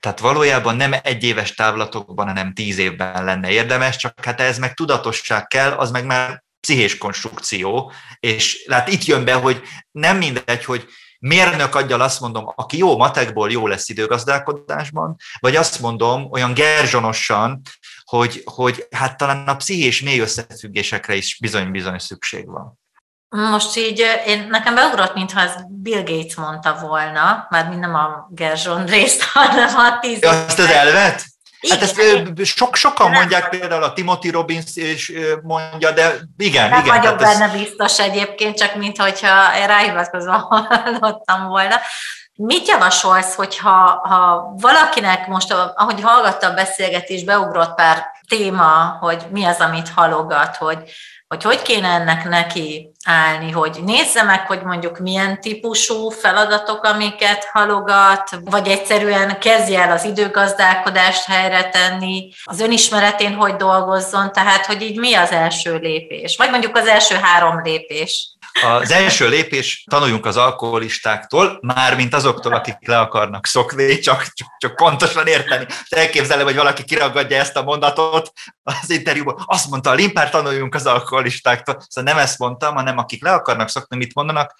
Tehát 0.00 0.20
valójában 0.20 0.76
nem 0.76 0.94
egy 1.02 1.24
éves 1.24 1.54
távlatokban, 1.54 2.26
hanem 2.26 2.54
tíz 2.54 2.78
évben 2.78 3.24
lenne 3.24 3.50
érdemes, 3.50 3.96
csak 3.96 4.24
hát 4.24 4.40
ez 4.40 4.58
meg 4.58 4.74
tudatosság 4.74 5.46
kell, 5.46 5.72
az 5.72 5.90
meg 5.90 6.04
már 6.04 6.44
pszichés 6.60 6.98
konstrukció, 6.98 7.92
és 8.20 8.66
hát 8.70 8.88
itt 8.88 9.04
jön 9.04 9.24
be, 9.24 9.34
hogy 9.34 9.62
nem 9.90 10.16
mindegy, 10.16 10.64
hogy 10.64 10.88
mérnök 11.18 11.74
adjal 11.74 12.00
azt 12.00 12.20
mondom, 12.20 12.52
aki 12.54 12.76
jó 12.76 12.96
matekból 12.96 13.50
jó 13.50 13.66
lesz 13.66 13.88
időgazdálkodásban, 13.88 15.16
vagy 15.38 15.56
azt 15.56 15.80
mondom 15.80 16.30
olyan 16.30 16.54
gerzsonosan, 16.54 17.60
hogy, 18.04 18.42
hogy 18.44 18.86
hát 18.90 19.16
talán 19.16 19.48
a 19.48 19.56
pszichés 19.56 20.00
mély 20.00 20.18
összefüggésekre 20.18 21.14
is 21.14 21.38
bizony-bizony 21.40 21.98
szükség 21.98 22.46
van. 22.46 22.79
Most 23.30 23.76
így 23.76 24.20
én, 24.26 24.46
nekem 24.50 24.74
beugrott, 24.74 25.14
mintha 25.14 25.40
ez 25.40 25.52
Bill 25.68 26.02
Gates 26.02 26.34
mondta 26.34 26.76
volna, 26.80 27.46
már 27.50 27.68
mind 27.68 27.80
nem 27.80 27.94
a 27.94 28.26
Gerzson 28.30 28.86
részt, 28.86 29.22
hanem 29.32 29.76
a 29.76 29.98
tíz 30.00 30.24
Azt 30.24 30.58
az 30.58 30.70
elvet? 30.70 31.24
Hát 31.68 31.82
ezt 31.82 32.00
sok, 32.44 32.76
sokan 32.76 33.10
mondják, 33.10 33.48
például 33.48 33.82
a 33.82 33.92
Timothy 33.92 34.30
Robbins 34.30 34.76
is 34.76 35.12
mondja, 35.42 35.90
de 35.90 36.14
igen, 36.36 36.70
nem 36.70 36.80
igen. 36.80 37.00
vagyok 37.00 37.18
benne 37.18 37.44
ez... 37.44 37.52
biztos 37.52 37.98
egyébként, 37.98 38.56
csak 38.56 38.74
mintha 38.74 39.06
ráhivatkozva 39.66 40.32
hallottam 40.68 41.46
volna. 41.46 41.76
Mit 42.34 42.68
javasolsz, 42.68 43.34
hogyha 43.34 44.00
ha 44.02 44.52
valakinek 44.56 45.26
most, 45.26 45.52
ahogy 45.74 46.00
hallgatta 46.00 46.46
a 46.46 46.54
beszélgetés, 46.54 47.24
beugrott 47.24 47.74
pár 47.74 48.06
téma, 48.28 48.96
hogy 49.00 49.26
mi 49.30 49.44
az, 49.44 49.58
amit 49.58 49.88
halogat, 49.88 50.56
hogy 50.56 50.78
hogy 51.34 51.42
hogy 51.42 51.62
kéne 51.62 51.88
ennek 51.88 52.28
neki 52.28 52.92
állni, 53.04 53.50
hogy 53.50 53.80
nézze 53.84 54.22
meg, 54.22 54.46
hogy 54.46 54.62
mondjuk 54.62 54.98
milyen 54.98 55.40
típusú 55.40 56.08
feladatok, 56.08 56.84
amiket 56.84 57.48
halogat, 57.52 58.30
vagy 58.44 58.68
egyszerűen 58.68 59.38
kezdje 59.38 59.82
el 59.82 59.92
az 59.92 60.04
időgazdálkodást 60.04 61.24
helyre 61.24 61.68
tenni, 61.68 62.30
az 62.44 62.60
önismeretén 62.60 63.34
hogy 63.34 63.56
dolgozzon, 63.56 64.32
tehát 64.32 64.66
hogy 64.66 64.82
így 64.82 64.98
mi 64.98 65.14
az 65.14 65.30
első 65.30 65.76
lépés, 65.76 66.36
vagy 66.36 66.50
mondjuk 66.50 66.76
az 66.76 66.86
első 66.86 67.14
három 67.14 67.62
lépés. 67.62 68.28
Az 68.62 68.90
első 68.90 69.28
lépés, 69.28 69.84
tanuljunk 69.90 70.26
az 70.26 70.36
alkoholistáktól, 70.36 71.58
már 71.62 71.96
mint 71.96 72.14
azoktól, 72.14 72.54
akik 72.54 72.76
le 72.80 72.98
akarnak 72.98 73.46
szokni, 73.46 73.98
csak, 73.98 74.26
csak, 74.32 74.48
csak 74.58 74.76
pontosan 74.76 75.26
érteni. 75.26 75.66
Elképzelem, 75.88 76.44
hogy 76.44 76.56
valaki 76.56 76.84
kiragadja 76.84 77.36
ezt 77.36 77.56
a 77.56 77.62
mondatot 77.62 78.32
az 78.62 78.90
interjúban. 78.90 79.42
Azt 79.46 79.70
mondta 79.70 79.90
a 79.90 79.94
limpár, 79.94 80.30
tanuljunk 80.30 80.74
az 80.74 80.86
alkoholistáktól. 80.86 81.84
Szóval 81.88 82.12
nem 82.12 82.22
ezt 82.22 82.38
mondtam, 82.38 82.74
hanem 82.74 82.98
akik 82.98 83.22
le 83.22 83.32
akarnak 83.32 83.68
szokni, 83.68 83.96
mit 83.96 84.14
mondanak, 84.14 84.54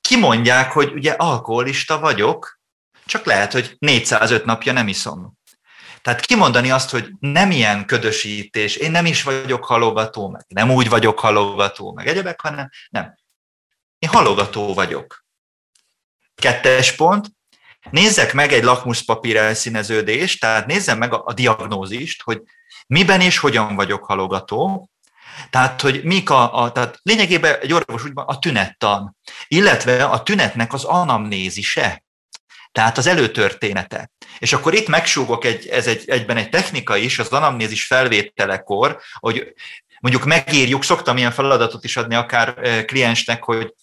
kimondják, 0.00 0.72
hogy 0.72 0.92
ugye 0.92 1.12
alkoholista 1.12 1.98
vagyok, 1.98 2.60
csak 3.06 3.24
lehet, 3.24 3.52
hogy 3.52 3.76
405 3.78 4.44
napja 4.44 4.72
nem 4.72 4.88
iszom. 4.88 5.38
Tehát 6.02 6.20
kimondani 6.20 6.70
azt, 6.70 6.90
hogy 6.90 7.10
nem 7.18 7.50
ilyen 7.50 7.86
ködösítés, 7.86 8.76
én 8.76 8.90
nem 8.90 9.06
is 9.06 9.22
vagyok 9.22 9.64
halogató, 9.64 10.28
meg 10.28 10.44
nem 10.48 10.70
úgy 10.70 10.88
vagyok 10.88 11.18
halogató, 11.18 11.92
meg 11.92 12.06
egyebek, 12.06 12.40
hanem 12.40 12.70
nem. 12.90 13.14
Én 13.98 14.10
halogató 14.10 14.74
vagyok. 14.74 15.24
Kettes 16.34 16.92
pont, 16.92 17.26
nézzek 17.90 18.32
meg 18.32 18.52
egy 18.52 18.62
lakmuszpapír 18.62 19.36
elszíneződést, 19.36 20.40
tehát 20.40 20.66
nézzem 20.66 20.98
meg 20.98 21.12
a, 21.12 21.22
a 21.24 21.32
diagnózist, 21.32 22.22
hogy 22.22 22.42
miben 22.86 23.20
és 23.20 23.38
hogyan 23.38 23.74
vagyok 23.74 24.04
halogató, 24.04 24.90
tehát, 25.50 25.80
hogy 25.80 26.04
mik 26.04 26.30
a, 26.30 26.62
a 26.62 26.72
tehát 26.72 26.98
lényegében 27.02 27.60
egy 27.60 27.72
orvos 27.72 28.04
úgy 28.04 28.12
van, 28.12 28.26
a 28.26 28.38
tünettan, 28.38 29.16
illetve 29.48 30.04
a 30.04 30.22
tünetnek 30.22 30.72
az 30.72 30.84
anamnézise, 30.84 32.04
tehát 32.72 32.98
az 32.98 33.06
előtörténete. 33.06 34.10
És 34.38 34.52
akkor 34.52 34.74
itt 34.74 34.88
megsúgok, 34.88 35.44
egy, 35.44 35.66
ez 35.66 35.86
egy, 35.86 36.02
egyben 36.06 36.36
egy 36.36 36.48
technika 36.48 36.96
is, 36.96 37.18
az 37.18 37.28
anamnézis 37.28 37.86
felvételekor, 37.86 39.00
hogy 39.14 39.54
mondjuk 40.00 40.24
megírjuk, 40.24 40.84
szoktam 40.84 41.16
ilyen 41.16 41.30
feladatot 41.30 41.84
is 41.84 41.96
adni 41.96 42.14
akár 42.14 42.54
kliensnek, 42.84 43.44
hogy 43.44 43.74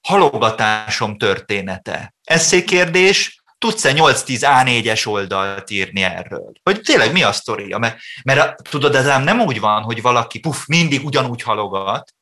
halogatásom 0.00 1.18
története. 1.18 2.14
Eszékérdés, 2.24 3.42
tudsz-e 3.58 3.92
8-10 3.94 4.38
A4-es 4.40 5.06
oldalt 5.06 5.70
írni 5.70 6.02
erről? 6.02 6.52
Hogy 6.62 6.80
tényleg 6.80 7.12
mi 7.12 7.22
a 7.22 7.32
sztoria? 7.32 7.78
Mert, 7.78 7.98
mert 8.24 8.62
tudod, 8.70 8.94
ez 8.94 9.04
nem 9.04 9.40
úgy 9.40 9.60
van, 9.60 9.82
hogy 9.82 10.02
valaki 10.02 10.38
puf, 10.38 10.66
mindig 10.66 11.04
ugyanúgy 11.04 11.42
halogat, 11.42 12.14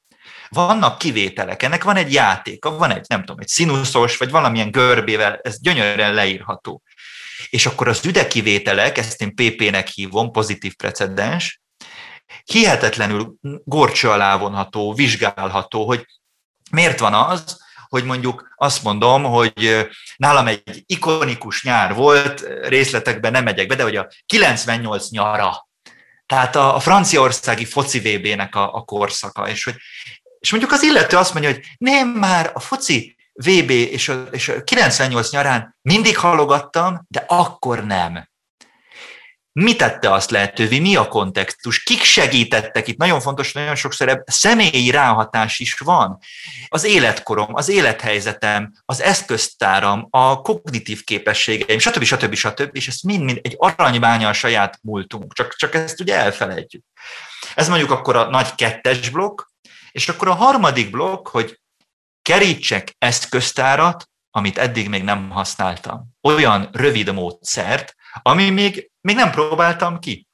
vannak 0.54 0.98
kivételek, 0.98 1.62
ennek 1.62 1.84
van 1.84 1.96
egy 1.96 2.12
játéka, 2.12 2.76
van 2.76 2.90
egy, 2.90 3.04
nem 3.08 3.20
tudom, 3.20 3.40
egy 3.40 3.48
színuszos, 3.48 4.16
vagy 4.16 4.30
valamilyen 4.30 4.70
görbével, 4.70 5.38
ez 5.42 5.60
gyönyörűen 5.60 6.14
leírható. 6.14 6.82
És 7.50 7.66
akkor 7.66 7.88
az 7.88 8.06
üdekivételek, 8.06 8.98
ezt 8.98 9.20
én 9.20 9.34
PP-nek 9.34 9.88
hívom, 9.88 10.30
pozitív 10.30 10.76
precedens, 10.76 11.60
hihetetlenül 12.44 13.34
gorcsa 13.64 14.12
alá 14.12 14.36
vonható, 14.36 14.94
vizsgálható, 14.94 15.86
hogy 15.86 16.06
miért 16.70 16.98
van 16.98 17.14
az, 17.14 17.62
hogy 17.88 18.04
mondjuk 18.04 18.54
azt 18.56 18.82
mondom, 18.82 19.22
hogy 19.22 19.88
nálam 20.16 20.46
egy 20.46 20.82
ikonikus 20.86 21.64
nyár 21.64 21.94
volt, 21.94 22.44
részletekben 22.62 23.32
nem 23.32 23.44
megyek 23.44 23.66
be, 23.66 23.74
de 23.74 23.82
hogy 23.82 23.96
a 23.96 24.08
98 24.26 25.10
nyara, 25.10 25.68
tehát 26.26 26.56
a, 26.56 26.80
franciaországi 26.80 27.64
foci 27.64 27.98
VB-nek 27.98 28.54
a, 28.54 28.74
a 28.74 28.82
korszaka, 28.82 29.48
és 29.48 29.64
hogy 29.64 29.74
és 30.44 30.50
mondjuk 30.50 30.72
az 30.72 30.82
illető 30.82 31.16
azt 31.16 31.32
mondja, 31.32 31.52
hogy 31.52 31.62
nem 31.78 32.08
már 32.08 32.50
a 32.54 32.60
foci 32.60 33.16
VB 33.32 33.70
és 33.70 34.08
a, 34.08 34.22
és 34.30 34.48
a 34.48 34.64
98 34.64 35.30
nyarán 35.30 35.76
mindig 35.82 36.18
halogattam, 36.18 37.06
de 37.08 37.24
akkor 37.26 37.84
nem. 37.84 38.28
Mi 39.52 39.76
tette 39.76 40.12
azt 40.12 40.30
lehetővé, 40.30 40.78
mi 40.78 40.96
a 40.96 41.08
kontextus, 41.08 41.82
kik 41.82 42.02
segítettek 42.02 42.88
itt, 42.88 42.96
nagyon 42.96 43.20
fontos, 43.20 43.52
nagyon 43.52 43.74
sokszor 43.74 44.22
személyi 44.26 44.90
ráhatás 44.90 45.58
is 45.58 45.78
van. 45.78 46.18
Az 46.68 46.84
életkorom, 46.84 47.54
az 47.54 47.68
élethelyzetem, 47.68 48.72
az 48.84 49.00
eszköztáram, 49.00 50.06
a 50.10 50.40
kognitív 50.40 51.04
képességeim, 51.04 51.78
stb. 51.78 52.02
stb. 52.02 52.34
stb. 52.34 52.76
És 52.76 52.88
ezt 52.88 53.02
mind-mind 53.02 53.38
egy 53.42 53.54
aranybánya 53.58 54.28
a 54.28 54.32
saját 54.32 54.78
múltunk, 54.82 55.34
csak, 55.34 55.54
csak 55.54 55.74
ezt 55.74 56.00
ugye 56.00 56.16
elfelejtjük. 56.16 56.84
Ez 57.54 57.68
mondjuk 57.68 57.90
akkor 57.90 58.16
a 58.16 58.30
nagy 58.30 58.54
kettes 58.54 59.10
blokk, 59.10 59.40
és 59.94 60.08
akkor 60.08 60.28
a 60.28 60.34
harmadik 60.34 60.90
blokk, 60.90 61.28
hogy 61.28 61.60
kerítsek 62.22 62.94
ezt 62.98 63.28
köztárat, 63.28 64.10
amit 64.30 64.58
eddig 64.58 64.88
még 64.88 65.02
nem 65.02 65.30
használtam. 65.30 66.04
Olyan 66.20 66.68
rövid 66.72 67.12
módszert, 67.12 67.94
ami 68.22 68.50
még, 68.50 68.90
még 69.00 69.16
nem 69.16 69.30
próbáltam 69.30 69.98
ki. 69.98 70.28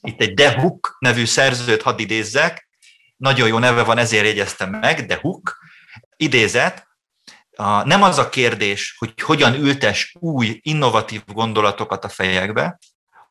Itt 0.00 0.20
egy 0.20 0.34
The 0.34 0.60
Hook 0.60 0.96
nevű 0.98 1.24
szerzőt 1.24 1.82
hadd 1.82 1.98
idézzek, 1.98 2.68
nagyon 3.16 3.48
jó 3.48 3.58
neve 3.58 3.82
van, 3.82 3.98
ezért 3.98 4.24
jegyeztem 4.24 4.70
meg, 4.70 5.06
The 5.06 5.18
Hook, 5.20 5.58
idézet, 6.16 6.88
nem 7.84 8.02
az 8.02 8.18
a 8.18 8.28
kérdés, 8.28 8.94
hogy 8.98 9.20
hogyan 9.20 9.54
ültes 9.54 10.14
új, 10.18 10.60
innovatív 10.62 11.24
gondolatokat 11.24 12.04
a 12.04 12.08
fejekbe, 12.08 12.78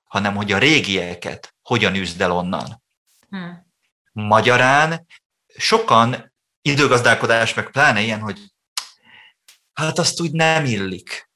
hanem 0.04 0.36
hogy 0.36 0.52
a 0.52 0.58
régieket 0.58 1.56
hogyan 1.62 1.96
üzd 1.96 2.22
el 2.22 2.32
onnan. 2.32 2.84
Hmm. 3.30 3.74
Magyarán 4.12 5.06
sokan 5.58 6.34
időgazdálkodás, 6.62 7.54
meg 7.54 7.72
pláne 7.72 8.02
ilyen, 8.02 8.20
hogy 8.20 8.40
hát 9.74 10.00
azt 10.00 10.22
úgy 10.22 10.32
nem 10.32 10.66
illik. 10.66 11.30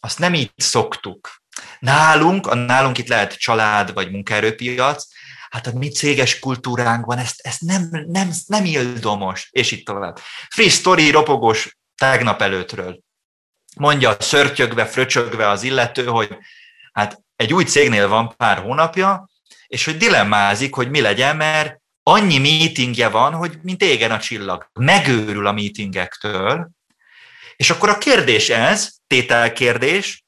Azt 0.00 0.18
nem 0.18 0.34
így 0.34 0.52
szoktuk. 0.56 1.42
Nálunk, 1.78 2.46
a 2.46 2.54
nálunk 2.54 2.98
itt 2.98 3.08
lehet 3.08 3.38
család 3.38 3.92
vagy 3.92 4.10
munkaerőpiac, 4.10 5.06
hát 5.50 5.66
a 5.66 5.72
mi 5.72 5.88
céges 5.88 6.38
kultúránkban 6.38 7.18
ezt, 7.18 7.40
ezt 7.40 7.60
nem, 7.60 7.88
nem, 8.06 8.30
nem 8.46 8.64
ildomos, 8.64 9.48
és 9.50 9.70
itt 9.70 9.86
tovább. 9.86 10.18
Free 10.48 10.68
story, 10.68 11.10
ropogós 11.10 11.78
tegnap 11.94 12.42
előttről. 12.42 13.00
Mondja 13.76 14.16
szörtyögve, 14.20 14.86
fröcsögve 14.86 15.48
az 15.48 15.62
illető, 15.62 16.06
hogy 16.06 16.38
hát 16.92 17.20
egy 17.36 17.52
új 17.52 17.64
cégnél 17.64 18.08
van 18.08 18.36
pár 18.36 18.58
hónapja, 18.58 19.28
és 19.66 19.84
hogy 19.84 19.96
dilemmázik, 19.96 20.74
hogy 20.74 20.90
mi 20.90 21.00
legyen, 21.00 21.36
mert 21.36 21.80
annyi 22.08 22.38
meetingje 22.38 23.08
van, 23.08 23.34
hogy 23.34 23.58
mint 23.62 23.82
égen 23.82 24.10
a 24.10 24.18
csillag. 24.18 24.70
Megőrül 24.72 25.46
a 25.46 25.52
meetingektől, 25.52 26.70
és 27.56 27.70
akkor 27.70 27.88
a 27.88 27.98
kérdés 27.98 28.48
ez, 28.48 28.92
tételkérdés, 29.06 30.24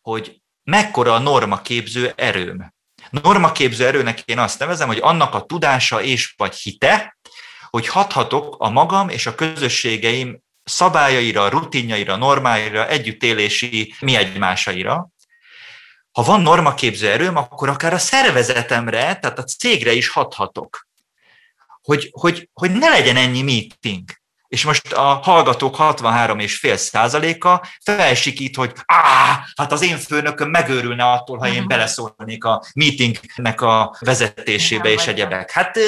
hogy 0.00 0.40
mekkora 0.62 1.14
a 1.14 1.18
normaképző 1.18 2.12
erőm. 2.16 2.74
Normaképző 3.10 3.86
erőnek 3.86 4.20
én 4.20 4.38
azt 4.38 4.58
nevezem, 4.58 4.86
hogy 4.86 4.98
annak 5.00 5.34
a 5.34 5.44
tudása 5.44 6.02
és 6.02 6.34
vagy 6.36 6.54
hite, 6.54 7.18
hogy 7.70 7.88
hathatok 7.88 8.56
a 8.58 8.70
magam 8.70 9.08
és 9.08 9.26
a 9.26 9.34
közösségeim 9.34 10.40
szabályaira, 10.64 11.48
rutinjaira, 11.48 12.16
normáira, 12.16 12.88
együttélési 12.88 13.94
mi 14.00 14.16
egymásaira. 14.16 15.08
Ha 16.12 16.22
van 16.22 16.40
normaképző 16.40 17.10
erőm, 17.10 17.36
akkor 17.36 17.68
akár 17.68 17.92
a 17.92 17.98
szervezetemre, 17.98 19.18
tehát 19.18 19.38
a 19.38 19.44
cégre 19.44 19.92
is 19.92 20.08
hathatok 20.08 20.87
hogy, 21.88 22.08
hogy, 22.12 22.48
hogy 22.52 22.70
ne 22.70 22.88
legyen 22.88 23.16
ennyi 23.16 23.42
meeting. 23.42 24.04
És 24.48 24.64
most 24.64 24.92
a 24.92 25.20
hallgatók 25.22 25.76
63,5 25.78 26.76
százaléka 26.76 27.66
felsikít, 27.84 28.56
hogy 28.56 28.72
á, 28.84 29.40
hát 29.56 29.72
az 29.72 29.82
én 29.82 29.96
főnököm 29.96 30.50
megőrülne 30.50 31.04
attól, 31.04 31.38
ha 31.38 31.48
én 31.48 31.58
mhm. 31.58 31.68
beleszólnék 31.68 32.44
a 32.44 32.62
meetingnek 32.74 33.60
a 33.60 33.96
vezetésébe 34.00 34.88
és 34.88 35.06
egyebek. 35.06 35.50
Hát 35.50 35.78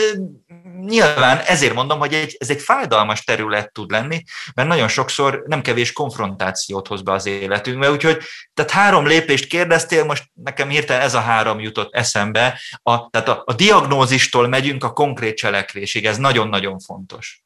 nyilván 0.80 1.38
ezért 1.38 1.74
mondom, 1.74 1.98
hogy 1.98 2.14
egy, 2.14 2.36
ez 2.38 2.50
egy 2.50 2.60
fájdalmas 2.60 3.24
terület 3.24 3.72
tud 3.72 3.90
lenni, 3.90 4.22
mert 4.54 4.68
nagyon 4.68 4.88
sokszor 4.88 5.42
nem 5.46 5.62
kevés 5.62 5.92
konfrontációt 5.92 6.88
hoz 6.88 7.02
be 7.02 7.12
az 7.12 7.26
életünkbe, 7.26 7.90
úgyhogy 7.90 8.18
tehát 8.54 8.70
három 8.70 9.06
lépést 9.06 9.46
kérdeztél, 9.46 10.04
most 10.04 10.24
nekem 10.34 10.68
hirtelen 10.68 11.02
ez 11.02 11.14
a 11.14 11.20
három 11.20 11.60
jutott 11.60 11.94
eszembe, 11.94 12.60
a, 12.82 13.10
tehát 13.10 13.28
a, 13.28 13.42
a 13.44 13.52
diagnózistól 13.52 14.48
megyünk 14.48 14.84
a 14.84 14.92
konkrét 14.92 15.36
cselekvésig, 15.36 16.06
ez 16.06 16.16
nagyon-nagyon 16.16 16.78
fontos. 16.78 17.42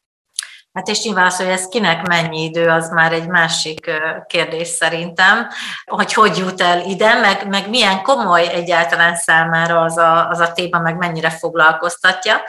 Hát 0.75 0.89
és 0.89 1.03
nyilván 1.03 1.27
az, 1.27 1.37
hogy 1.37 1.47
ez 1.47 1.69
kinek 1.69 2.07
mennyi 2.07 2.43
idő, 2.43 2.69
az 2.69 2.89
már 2.89 3.13
egy 3.13 3.27
másik 3.27 3.91
kérdés 4.27 4.69
szerintem, 4.69 5.49
hogy 5.85 6.13
hogy 6.13 6.37
jut 6.37 6.61
el 6.61 6.81
ide, 6.81 7.15
meg, 7.15 7.49
meg 7.49 7.69
milyen 7.69 8.03
komoly 8.03 8.49
egyáltalán 8.49 9.17
számára 9.17 9.81
az 9.81 9.99
a, 9.99 10.29
az 10.29 10.39
a 10.39 10.53
téma, 10.53 10.79
meg 10.79 10.97
mennyire 10.97 11.31
foglalkoztatja. 11.31 12.43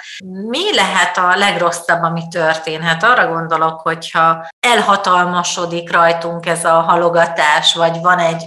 Mi 0.47 0.75
lehet 0.75 1.17
a 1.17 1.35
legrosszabb, 1.35 2.03
ami 2.03 2.21
történhet? 2.27 3.03
Arra 3.03 3.27
gondolok, 3.27 3.81
hogyha 3.81 4.47
elhatalmasodik 4.59 5.91
rajtunk 5.91 6.45
ez 6.45 6.65
a 6.65 6.79
halogatás, 6.81 7.73
vagy 7.73 8.01
van 8.01 8.19
egy, 8.19 8.43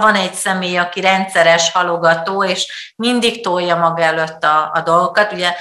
van 0.00 0.14
egy 0.14 0.34
személy, 0.34 0.78
aki 0.78 1.00
rendszeres 1.00 1.72
halogató, 1.72 2.44
és 2.44 2.92
mindig 2.96 3.42
tolja 3.42 3.76
maga 3.76 4.02
előtt 4.02 4.44
a, 4.44 4.70
a 4.74 4.80
dolgokat. 4.84 5.32
Ugye 5.32 5.54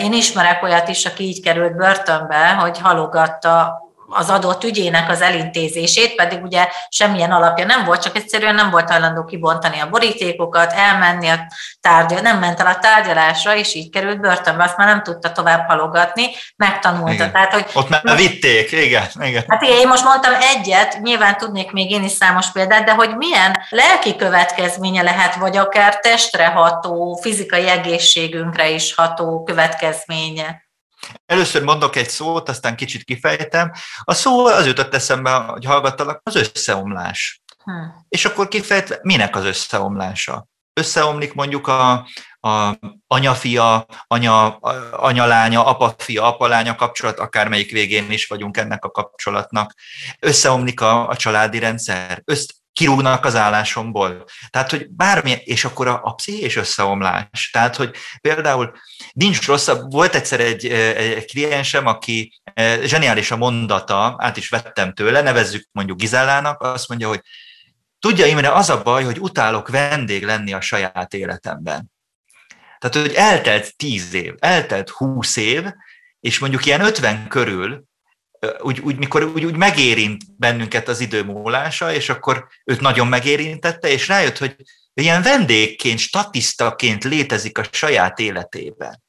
én 0.00 0.12
ismerek 0.12 0.62
olyat 0.62 0.88
is, 0.88 1.04
aki 1.04 1.24
így 1.24 1.42
került 1.42 1.76
börtönbe, 1.76 2.48
hogy 2.48 2.78
halogatta 3.12 3.80
az 4.14 4.30
adott 4.30 4.64
ügyének 4.64 5.10
az 5.10 5.20
elintézését, 5.20 6.14
pedig 6.14 6.42
ugye 6.42 6.68
semmilyen 6.88 7.32
alapja 7.32 7.64
nem 7.64 7.84
volt, 7.84 8.02
csak 8.02 8.16
egyszerűen 8.16 8.54
nem 8.54 8.70
volt 8.70 8.90
hajlandó 8.90 9.24
kibontani 9.24 9.80
a 9.80 9.88
borítékokat, 9.88 10.72
elmenni 10.72 11.28
a 11.28 11.46
tárgyal, 11.80 12.20
nem 12.20 12.38
ment 12.38 12.60
el 12.60 12.66
a 12.66 12.78
tárgyalásra, 12.78 13.56
és 13.56 13.74
így 13.74 13.90
került 13.90 14.20
börtönbe, 14.20 14.64
azt 14.64 14.76
már 14.76 14.86
nem 14.86 15.02
tudta 15.02 15.32
tovább 15.32 15.68
halogatni, 15.68 16.24
megtanulta. 16.56 17.12
Igen. 17.12 17.32
Tehát, 17.32 17.52
hogy 17.52 17.66
Ott 17.74 17.88
már 17.88 18.16
vitték, 18.16 18.72
igen, 18.72 19.06
igen. 19.20 19.44
Hát 19.48 19.62
igen, 19.62 19.76
én 19.76 19.88
most 19.88 20.04
mondtam 20.04 20.32
egyet, 20.56 20.98
nyilván 21.02 21.36
tudnék 21.36 21.70
még 21.70 21.90
én 21.90 22.04
is 22.04 22.12
számos 22.12 22.50
példát, 22.52 22.84
de 22.84 22.94
hogy 22.94 23.16
milyen 23.16 23.58
lelki 23.68 24.16
következménye 24.16 25.02
lehet, 25.02 25.34
vagy 25.34 25.56
akár 25.56 25.98
testre 25.98 26.46
ható, 26.46 27.18
fizikai 27.22 27.68
egészségünkre 27.68 28.68
is 28.68 28.94
ható 28.94 29.42
következménye. 29.42 30.70
Először 31.26 31.62
mondok 31.62 31.96
egy 31.96 32.08
szót, 32.08 32.48
aztán 32.48 32.76
kicsit 32.76 33.04
kifejtem. 33.04 33.72
A 34.04 34.14
szó 34.14 34.46
az 34.46 34.66
jutott 34.66 34.94
eszembe, 34.94 35.30
hogy 35.30 35.64
hallgattalak, 35.64 36.20
az 36.24 36.34
összeomlás. 36.34 37.42
Hmm. 37.64 38.06
És 38.08 38.24
akkor 38.24 38.48
kifejtve, 38.48 38.98
minek 39.02 39.36
az 39.36 39.44
összeomlása? 39.44 40.46
Összeomlik 40.74 41.34
mondjuk 41.34 41.66
a, 41.66 41.92
a 42.40 42.78
anyafia, 43.06 43.86
anya, 44.06 44.56
anyalánya, 44.90 45.64
apafia, 45.64 46.24
apalánya 46.24 46.74
kapcsolat, 46.74 47.18
akármelyik 47.18 47.70
végén 47.70 48.10
is 48.10 48.26
vagyunk 48.26 48.56
ennek 48.56 48.84
a 48.84 48.90
kapcsolatnak. 48.90 49.74
Összeomlik 50.18 50.80
a, 50.80 51.08
a 51.08 51.16
családi 51.16 51.58
rendszer, 51.58 52.22
össz, 52.24 52.46
kirúgnak 52.72 53.24
az 53.24 53.36
állásomból. 53.36 54.24
Tehát, 54.50 54.70
hogy 54.70 54.90
bármilyen, 54.90 55.40
és 55.42 55.64
akkor 55.64 55.86
a, 55.86 56.00
a 56.02 56.14
pszichés 56.14 56.56
összeomlás. 56.56 57.50
Tehát, 57.52 57.76
hogy 57.76 57.96
például 58.20 58.72
nincs 59.12 59.46
rosszabb, 59.46 59.92
volt 59.92 60.14
egyszer 60.14 60.40
egy, 60.40 60.66
egy 60.66 61.24
kliensem, 61.24 61.86
aki 61.86 62.40
zseniális 62.84 63.30
a 63.30 63.36
mondata, 63.36 64.14
át 64.18 64.36
is 64.36 64.48
vettem 64.48 64.92
tőle, 64.92 65.20
nevezzük 65.20 65.68
mondjuk 65.72 65.98
Gizellának, 65.98 66.60
azt 66.60 66.88
mondja, 66.88 67.08
hogy 67.08 67.20
tudja 67.98 68.26
Imre, 68.26 68.52
az 68.52 68.70
a 68.70 68.82
baj, 68.82 69.04
hogy 69.04 69.18
utálok 69.18 69.68
vendég 69.68 70.24
lenni 70.24 70.52
a 70.52 70.60
saját 70.60 71.14
életemben. 71.14 71.90
Tehát, 72.78 73.06
hogy 73.06 73.14
eltelt 73.14 73.76
tíz 73.76 74.14
év, 74.14 74.34
eltelt 74.38 74.88
húsz 74.88 75.36
év, 75.36 75.64
és 76.20 76.38
mondjuk 76.38 76.66
ilyen 76.66 76.80
ötven 76.80 77.28
körül 77.28 77.84
úgy, 78.60 78.80
úgy, 78.80 78.96
mikor 78.96 79.22
úgy, 79.22 79.44
úgy 79.44 79.56
megérint 79.56 80.22
bennünket 80.36 80.88
az 80.88 81.00
idő 81.00 81.22
múlása, 81.22 81.92
és 81.92 82.08
akkor 82.08 82.46
őt 82.64 82.80
nagyon 82.80 83.06
megérintette, 83.06 83.88
és 83.88 84.08
rájött, 84.08 84.38
hogy 84.38 84.56
ilyen 84.94 85.22
vendégként, 85.22 85.98
statisztaként 85.98 87.04
létezik 87.04 87.58
a 87.58 87.64
saját 87.70 88.18
életében. 88.18 89.02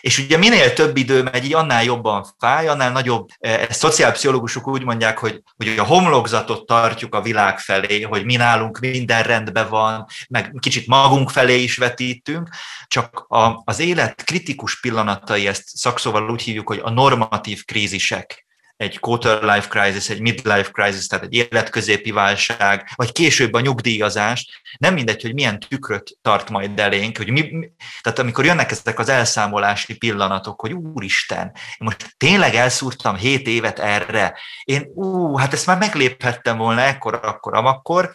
És 0.00 0.18
ugye 0.18 0.36
minél 0.36 0.72
több 0.72 0.96
idő 0.96 1.22
megy, 1.22 1.44
így 1.44 1.54
annál 1.54 1.84
jobban 1.84 2.26
fáj, 2.38 2.68
annál 2.68 2.92
nagyobb, 2.92 3.28
e, 3.38 3.50
ezt 3.50 3.78
szociálpszichológusok 3.78 4.68
úgy 4.68 4.84
mondják, 4.84 5.18
hogy, 5.18 5.42
hogy 5.56 5.78
a 5.78 5.84
homlokzatot 5.84 6.66
tartjuk 6.66 7.14
a 7.14 7.22
világ 7.22 7.58
felé, 7.58 8.00
hogy 8.00 8.24
mi 8.24 8.36
nálunk 8.36 8.78
minden 8.78 9.22
rendben 9.22 9.68
van, 9.68 10.06
meg 10.28 10.54
kicsit 10.58 10.86
magunk 10.86 11.30
felé 11.30 11.62
is 11.62 11.76
vetítünk, 11.76 12.48
csak 12.86 13.24
a, 13.28 13.62
az 13.64 13.78
élet 13.78 14.24
kritikus 14.24 14.80
pillanatai, 14.80 15.46
ezt 15.46 15.62
szakszóval 15.66 16.30
úgy 16.30 16.42
hívjuk, 16.42 16.68
hogy 16.68 16.80
a 16.82 16.90
normatív 16.90 17.64
krízisek, 17.64 18.46
egy 18.78 18.98
quarter 18.98 19.42
life 19.42 19.68
crisis, 19.68 20.08
egy 20.08 20.20
midlife 20.20 20.70
crisis, 20.70 21.06
tehát 21.06 21.24
egy 21.24 21.34
életközépi 21.34 22.10
válság, 22.10 22.90
vagy 22.94 23.12
később 23.12 23.52
a 23.52 23.60
nyugdíjazást, 23.60 24.50
nem 24.78 24.94
mindegy, 24.94 25.22
hogy 25.22 25.34
milyen 25.34 25.58
tükröt 25.58 26.18
tart 26.22 26.50
majd 26.50 26.78
elénk, 26.78 27.16
hogy 27.16 27.30
mi, 27.30 27.70
tehát 28.00 28.18
amikor 28.18 28.44
jönnek 28.44 28.70
ezek 28.70 28.98
az 28.98 29.08
elszámolási 29.08 29.96
pillanatok, 29.96 30.60
hogy 30.60 30.72
úristen, 30.72 31.52
én 31.54 31.76
most 31.78 32.14
tényleg 32.16 32.54
elszúrtam 32.54 33.16
hét 33.16 33.46
évet 33.46 33.78
erre, 33.78 34.38
én 34.64 34.90
ú, 34.94 35.36
hát 35.36 35.52
ezt 35.52 35.66
már 35.66 35.78
megléphettem 35.78 36.56
volna 36.56 36.80
ekkor, 36.80 37.20
akkor, 37.22 37.54
amakkor, 37.54 38.12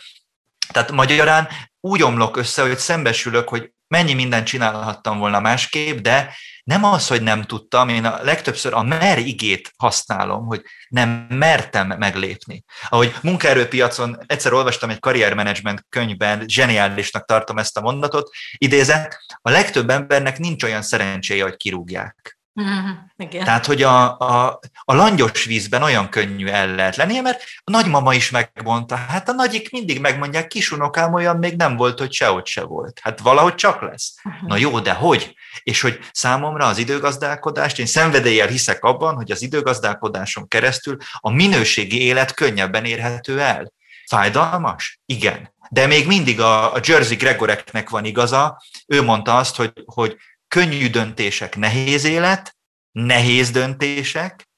tehát 0.71 0.91
magyarán 0.91 1.47
úgy 1.79 2.03
omlok 2.03 2.37
össze, 2.37 2.61
hogy 2.61 2.77
szembesülök, 2.77 3.49
hogy 3.49 3.71
mennyi 3.93 4.13
mindent 4.13 4.45
csinálhattam 4.45 5.17
volna 5.17 5.39
másképp, 5.39 5.97
de 5.97 6.35
nem 6.63 6.83
az, 6.83 7.07
hogy 7.07 7.21
nem 7.21 7.43
tudtam, 7.43 7.89
én 7.89 8.05
a 8.05 8.23
legtöbbször 8.23 8.73
a 8.73 8.83
mer 8.83 9.17
igét 9.17 9.73
használom, 9.77 10.45
hogy 10.45 10.61
nem 10.87 11.09
mertem 11.29 11.87
meglépni. 11.87 12.63
Ahogy 12.89 13.15
munkaerőpiacon 13.21 14.17
egyszer 14.25 14.53
olvastam 14.53 14.89
egy 14.89 14.99
karriermenedzsment 14.99 15.85
könyvben, 15.89 16.43
zseniálisnak 16.47 17.25
tartom 17.25 17.57
ezt 17.57 17.77
a 17.77 17.81
mondatot, 17.81 18.29
idézett, 18.57 19.17
a 19.41 19.49
legtöbb 19.49 19.89
embernek 19.89 20.37
nincs 20.37 20.63
olyan 20.63 20.81
szerencséje, 20.81 21.43
hogy 21.43 21.55
kirúgják. 21.55 22.37
Mm, 22.61 22.89
igen. 23.17 23.43
Tehát, 23.43 23.65
hogy 23.65 23.81
a, 23.81 24.17
a, 24.17 24.59
a 24.83 24.93
langyos 24.93 25.43
vízben 25.45 25.83
olyan 25.83 26.09
könnyű 26.09 26.47
el 26.47 26.75
lehet 26.75 26.95
lennie, 26.95 27.21
mert 27.21 27.43
a 27.63 27.71
nagymama 27.71 28.13
is 28.13 28.29
megmondta, 28.29 28.95
hát 28.95 29.29
a 29.29 29.31
nagyik 29.31 29.71
mindig 29.71 29.99
megmondják, 29.99 30.47
kisunokám 30.47 31.13
olyan 31.13 31.37
még 31.37 31.55
nem 31.55 31.75
volt, 31.75 31.99
hogy 31.99 32.11
sehogy 32.11 32.45
se 32.45 32.63
volt. 32.63 32.99
Hát 33.01 33.19
valahogy 33.19 33.55
csak 33.55 33.81
lesz. 33.81 34.15
Uh-huh. 34.23 34.49
Na 34.49 34.57
jó, 34.57 34.79
de 34.79 34.93
hogy? 34.93 35.35
És 35.63 35.81
hogy 35.81 35.99
számomra 36.11 36.65
az 36.65 36.77
időgazdálkodást, 36.77 37.79
én 37.79 37.85
szenvedéllyel 37.85 38.47
hiszek 38.47 38.83
abban, 38.83 39.15
hogy 39.15 39.31
az 39.31 39.41
időgazdálkodáson 39.41 40.47
keresztül 40.47 40.97
a 41.19 41.29
minőségi 41.29 42.01
élet 42.01 42.33
könnyebben 42.33 42.85
érhető 42.85 43.41
el. 43.41 43.71
Fájdalmas? 44.07 44.99
Igen. 45.05 45.53
De 45.69 45.87
még 45.87 46.07
mindig 46.07 46.41
a, 46.41 46.73
a 46.73 46.79
Jersey 46.83 47.15
Gregoreknek 47.15 47.89
van 47.89 48.05
igaza, 48.05 48.63
ő 48.87 49.01
mondta 49.01 49.37
azt, 49.37 49.55
hogy, 49.55 49.71
hogy 49.85 50.17
könnyű 50.53 50.89
döntések 50.89 51.55
nehéz 51.55 52.03
élet, 52.03 52.55
nehéz 52.91 53.51
döntések, 53.51 54.49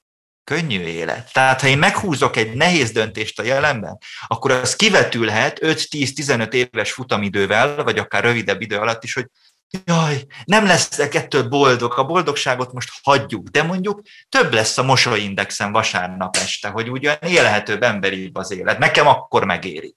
könnyű 0.44 0.80
élet. 0.80 1.32
Tehát, 1.32 1.60
ha 1.60 1.66
én 1.66 1.78
meghúzok 1.78 2.36
egy 2.36 2.54
nehéz 2.54 2.90
döntést 2.90 3.38
a 3.38 3.42
jelenben, 3.42 3.98
akkor 4.26 4.50
az 4.50 4.76
kivetülhet 4.76 5.58
5-10-15 5.62 6.52
éves 6.52 6.92
futamidővel, 6.92 7.82
vagy 7.84 7.98
akár 7.98 8.24
rövidebb 8.24 8.60
idő 8.60 8.76
alatt 8.76 9.04
is, 9.04 9.14
hogy 9.14 9.26
jaj, 9.84 10.24
nem 10.44 10.66
leszek 10.66 11.14
ettől 11.14 11.48
boldog, 11.48 11.92
a 11.98 12.04
boldogságot 12.04 12.72
most 12.72 12.90
hagyjuk, 13.02 13.48
de 13.48 13.62
mondjuk 13.62 14.02
több 14.28 14.52
lesz 14.52 14.78
a 14.78 14.82
mosolyindexen 14.82 15.72
vasárnap 15.72 16.36
este, 16.36 16.68
hogy 16.68 16.90
ugyan 16.90 17.16
élhetőbb 17.20 17.82
emberibb 17.82 18.36
az 18.36 18.50
élet. 18.50 18.78
Nekem 18.78 19.06
akkor 19.06 19.44
megéri. 19.44 19.96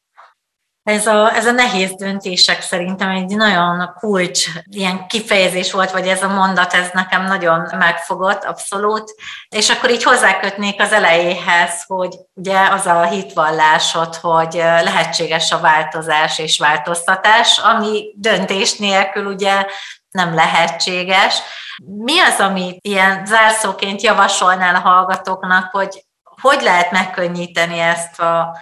Ez 0.83 1.07
a, 1.07 1.35
ez 1.35 1.45
a 1.45 1.51
nehéz 1.51 1.95
döntések 1.95 2.61
szerintem 2.61 3.09
egy 3.09 3.35
nagyon 3.35 3.93
kulcs 3.99 4.45
ilyen 4.69 5.07
kifejezés 5.07 5.71
volt, 5.71 5.91
vagy 5.91 6.07
ez 6.07 6.23
a 6.23 6.27
mondat, 6.27 6.73
ez 6.73 6.89
nekem 6.93 7.23
nagyon 7.23 7.69
megfogott, 7.77 8.43
abszolút. 8.43 9.15
És 9.49 9.69
akkor 9.69 9.89
így 9.89 10.03
hozzákötnék 10.03 10.81
az 10.81 10.91
elejéhez, 10.91 11.83
hogy 11.87 12.17
ugye 12.33 12.59
az 12.59 12.85
a 12.85 13.03
hitvallásod, 13.03 14.15
hogy 14.15 14.53
lehetséges 14.53 15.51
a 15.51 15.59
változás 15.59 16.39
és 16.39 16.59
változtatás, 16.59 17.57
ami 17.57 18.13
döntés 18.15 18.77
nélkül 18.77 19.25
ugye 19.25 19.65
nem 20.11 20.33
lehetséges. 20.33 21.41
Mi 21.85 22.19
az, 22.19 22.39
amit 22.39 22.77
ilyen 22.81 23.25
zárszóként 23.25 24.01
javasolnál 24.01 24.75
a 24.75 24.79
hallgatóknak, 24.89 25.71
hogy 25.71 26.03
hogy 26.41 26.61
lehet 26.61 26.91
megkönnyíteni 26.91 27.79
ezt 27.79 28.19
a 28.19 28.57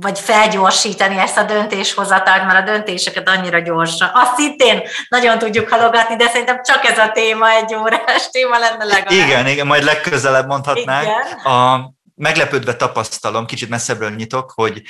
vagy 0.00 0.18
felgyorsítani 0.18 1.18
ezt 1.18 1.38
a 1.38 1.42
döntéshozatalt, 1.42 2.44
mert 2.44 2.68
a 2.68 2.70
döntéseket 2.70 3.28
annyira 3.28 3.58
gyorsan. 3.58 4.10
Azt 4.14 4.34
szintén 4.34 4.82
nagyon 5.08 5.38
tudjuk 5.38 5.68
halogatni, 5.68 6.16
de 6.16 6.28
szerintem 6.28 6.62
csak 6.62 6.84
ez 6.84 6.98
a 6.98 7.10
téma 7.12 7.50
egy 7.50 7.74
órás 7.74 8.30
téma 8.30 8.58
lenne 8.58 8.84
legalább. 8.84 9.26
Igen, 9.28 9.46
igen, 9.46 9.66
majd 9.66 9.82
legközelebb 9.82 10.46
mondhatnánk. 10.46 11.02
Igen. 11.02 11.54
A, 11.54 11.90
meglepődve 12.14 12.76
tapasztalom, 12.76 13.46
kicsit 13.46 13.68
messzebbről 13.68 14.10
nyitok, 14.10 14.52
hogy 14.54 14.82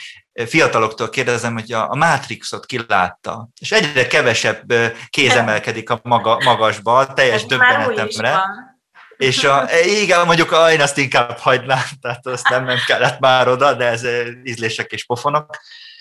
fiataloktól 0.46 1.08
kérdezem, 1.08 1.52
hogy 1.52 1.72
a, 1.72 1.90
a 1.90 1.94
Matrixot 1.94 2.66
ki 2.66 2.80
látta, 2.88 3.48
és 3.60 3.72
egyre 3.72 4.06
kevesebb 4.06 4.72
kéz 5.08 5.34
emelkedik 5.34 5.90
a 5.90 6.00
maga, 6.02 6.38
magasba, 6.44 7.12
teljes 7.12 7.46
döbbenetemre. 7.46 8.40
És 9.18 9.44
a, 9.44 9.68
igen, 10.02 10.26
mondjuk 10.26 10.52
a, 10.52 10.72
én 10.72 10.80
azt 10.80 10.98
inkább 10.98 11.38
hagynám, 11.38 11.84
tehát 12.00 12.26
azt 12.26 12.48
nem, 12.48 12.64
nem 12.64 12.78
kellett 12.86 13.18
már 13.18 13.48
oda, 13.48 13.74
de 13.74 13.84
ez 13.84 14.06
ízlések 14.44 14.92
és 14.92 15.04
pofonok. 15.06 15.56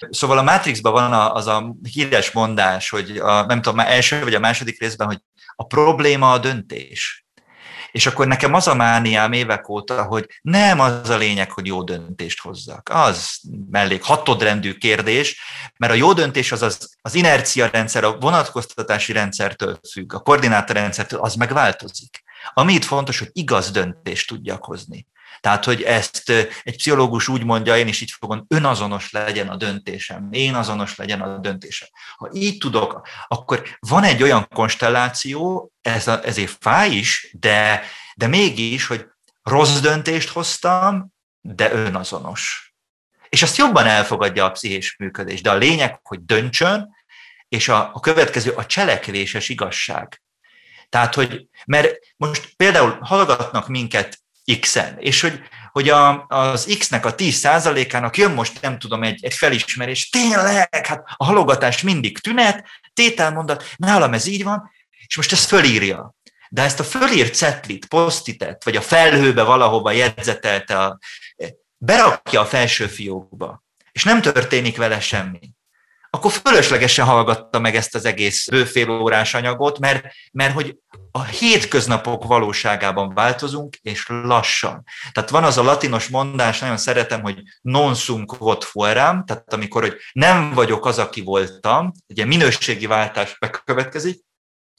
Szóval 0.09 0.37
a 0.37 0.43
Matrixban 0.43 0.91
van 0.91 1.13
az 1.13 1.47
a 1.47 1.75
híres 1.93 2.31
mondás, 2.31 2.89
hogy 2.89 3.17
a, 3.17 3.45
nem 3.45 3.61
tudom, 3.61 3.75
már 3.75 3.91
első 3.91 4.23
vagy 4.23 4.33
a 4.33 4.39
második 4.39 4.79
részben, 4.79 5.07
hogy 5.07 5.19
a 5.55 5.63
probléma 5.63 6.31
a 6.31 6.37
döntés. 6.37 7.25
És 7.91 8.05
akkor 8.05 8.27
nekem 8.27 8.53
az 8.53 8.67
a 8.67 8.75
mániám 8.75 9.31
évek 9.31 9.69
óta, 9.69 10.03
hogy 10.03 10.25
nem 10.41 10.79
az 10.79 11.09
a 11.09 11.17
lényeg, 11.17 11.51
hogy 11.51 11.67
jó 11.67 11.83
döntést 11.83 12.39
hozzak. 12.39 12.89
Az 12.93 13.39
mellék 13.71 14.03
hatodrendű 14.03 14.73
kérdés, 14.73 15.41
mert 15.77 15.93
a 15.93 15.95
jó 15.95 16.13
döntés 16.13 16.51
az 16.51 16.61
az, 16.61 16.95
az 17.01 17.15
inercia 17.15 17.69
rendszer, 17.71 18.03
a 18.03 18.17
vonatkoztatási 18.17 19.13
rendszertől 19.13 19.79
függ, 19.91 20.13
a 20.13 20.19
koordinátorrendszertől, 20.19 21.19
az 21.19 21.35
megváltozik. 21.35 22.25
Ami 22.53 22.73
itt 22.73 22.83
fontos, 22.83 23.19
hogy 23.19 23.29
igaz 23.33 23.71
döntést 23.71 24.27
tudjak 24.27 24.65
hozni. 24.65 25.07
Tehát, 25.39 25.65
hogy 25.65 25.81
ezt 25.81 26.29
egy 26.63 26.75
pszichológus 26.75 27.27
úgy 27.27 27.43
mondja, 27.43 27.77
én 27.77 27.87
is 27.87 28.01
így 28.01 28.11
fogom, 28.11 28.45
önazonos 28.47 29.11
legyen 29.11 29.47
a 29.47 29.55
döntésem, 29.55 30.27
én 30.31 30.55
azonos 30.55 30.95
legyen 30.95 31.21
a 31.21 31.37
döntésem. 31.37 31.87
Ha 32.17 32.29
így 32.33 32.57
tudok, 32.57 33.07
akkor 33.27 33.77
van 33.79 34.03
egy 34.03 34.23
olyan 34.23 34.47
konstelláció, 34.53 35.71
ez 35.81 36.07
a, 36.07 36.25
ezért 36.25 36.57
fáj 36.59 36.91
is, 36.91 37.35
de, 37.39 37.83
de 38.15 38.27
mégis, 38.27 38.87
hogy 38.87 39.05
rossz 39.43 39.79
döntést 39.79 40.29
hoztam, 40.29 41.13
de 41.41 41.71
önazonos. 41.71 42.73
És 43.29 43.41
azt 43.41 43.57
jobban 43.57 43.85
elfogadja 43.85 44.45
a 44.45 44.51
pszichés 44.51 44.95
működés. 44.99 45.41
De 45.41 45.51
a 45.51 45.55
lényeg, 45.55 45.99
hogy 46.03 46.25
döntsön, 46.25 46.95
és 47.49 47.67
a, 47.67 47.91
a 47.93 47.99
következő 47.99 48.51
a 48.51 48.65
cselekvéses 48.65 49.49
igazság. 49.49 50.21
Tehát, 50.89 51.15
hogy, 51.15 51.47
mert 51.65 51.97
most 52.17 52.53
például 52.55 52.97
hallgatnak 53.01 53.67
minket 53.67 54.19
X-en, 54.59 54.97
és 54.99 55.21
hogy, 55.21 55.41
hogy 55.71 55.89
a, 55.89 56.25
az 56.27 56.75
X-nek 56.79 57.05
a 57.05 57.15
10%-ának 57.15 58.17
jön 58.17 58.31
most, 58.31 58.61
nem 58.61 58.79
tudom, 58.79 59.03
egy, 59.03 59.23
egy 59.23 59.33
felismerés, 59.33 60.09
tényleg, 60.09 60.85
hát 60.85 61.03
a 61.15 61.25
halogatás 61.25 61.81
mindig 61.81 62.19
tünet, 62.19 62.65
tételmondat, 62.93 63.63
nálam 63.75 64.13
ez 64.13 64.25
így 64.25 64.43
van, 64.43 64.71
és 65.07 65.15
most 65.15 65.31
ezt 65.31 65.47
fölírja. 65.47 66.15
De 66.49 66.61
ezt 66.61 66.79
a 66.79 66.83
fölírt 66.83 67.35
cetlit, 67.35 67.85
posztitet, 67.85 68.63
vagy 68.63 68.75
a 68.75 68.81
felhőbe 68.81 69.43
valahova 69.43 69.91
jegyzetelte, 69.91 70.83
a, 70.83 70.99
berakja 71.77 72.41
a 72.41 72.45
felső 72.45 72.87
fiókba, 72.87 73.63
és 73.91 74.03
nem 74.03 74.21
történik 74.21 74.77
vele 74.77 74.99
semmi 74.99 75.55
akkor 76.09 76.31
fölöslegesen 76.31 77.05
hallgatta 77.05 77.59
meg 77.59 77.75
ezt 77.75 77.95
az 77.95 78.05
egész 78.05 78.47
bőfél 78.47 78.89
órás 78.89 79.33
anyagot, 79.33 79.79
mert, 79.79 80.05
mert 80.31 80.53
hogy 80.53 80.77
a 81.11 81.23
hétköznapok 81.23 82.23
valóságában 82.23 83.13
változunk, 83.13 83.75
és 83.81 84.05
lassan. 84.07 84.83
Tehát 85.11 85.29
van 85.29 85.43
az 85.43 85.57
a 85.57 85.63
latinos 85.63 86.07
mondás, 86.07 86.59
nagyon 86.59 86.77
szeretem, 86.77 87.21
hogy 87.21 87.41
non 87.61 87.93
sum 87.93 88.25
quod 88.25 88.63
fueram, 88.63 89.25
tehát 89.25 89.53
amikor 89.53 89.81
hogy 89.81 89.95
nem 90.11 90.53
vagyok 90.53 90.85
az, 90.85 90.99
aki 90.99 91.21
voltam, 91.21 91.91
ugye 92.07 92.25
minőségi 92.25 92.85
váltás 92.85 93.37
bekövetkezik, 93.39 94.25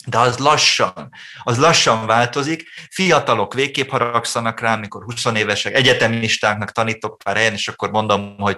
de 0.07 0.19
az 0.19 0.39
lassan, 0.39 1.11
az 1.43 1.59
lassan 1.59 2.07
változik. 2.07 2.69
Fiatalok 2.91 3.55
végképp 3.55 3.89
haragszanak 3.89 4.61
rám, 4.61 4.81
mikor 4.81 5.03
20 5.03 5.25
évesek, 5.25 5.75
egyetemistáknak 5.75 6.73
tanítok 6.73 7.19
pár 7.25 7.37
helyen, 7.37 7.53
és 7.53 7.69
akkor 7.69 7.91
mondom, 7.91 8.37
hogy 8.39 8.57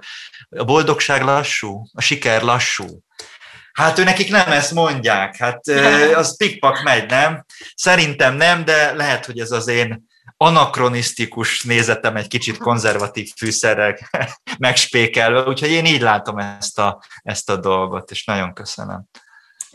a 0.49 0.65
boldogság 0.65 1.23
lassú, 1.23 1.87
a 1.93 2.01
siker 2.01 2.43
lassú. 2.43 2.87
Hát 3.73 3.99
ő 3.99 4.05
nekik 4.05 4.31
nem 4.31 4.53
ezt 4.53 4.73
mondják, 4.73 5.37
hát 5.37 5.69
az 6.15 6.37
pikpak 6.37 6.83
megy, 6.83 7.11
nem? 7.11 7.45
Szerintem 7.75 8.35
nem, 8.35 8.65
de 8.65 8.93
lehet, 8.93 9.27
hogy 9.27 9.39
ez 9.39 9.51
az 9.51 9.69
én 9.69 10.09
anakronisztikus 10.37 11.63
nézetem 11.63 12.17
egy 12.17 12.29
kicsit 12.29 12.59
konzervatív 12.59 13.31
fűszerrel 13.37 13.97
megspékelve, 14.59 15.43
úgyhogy 15.43 15.71
én 15.71 15.85
így 15.85 16.01
látom 16.01 16.39
ezt 16.39 16.79
a, 16.79 17.03
ezt 17.23 17.51
a 17.51 17.57
dolgot, 17.57 18.11
és 18.11 18.25
nagyon 18.25 18.55
köszönöm. 18.55 19.05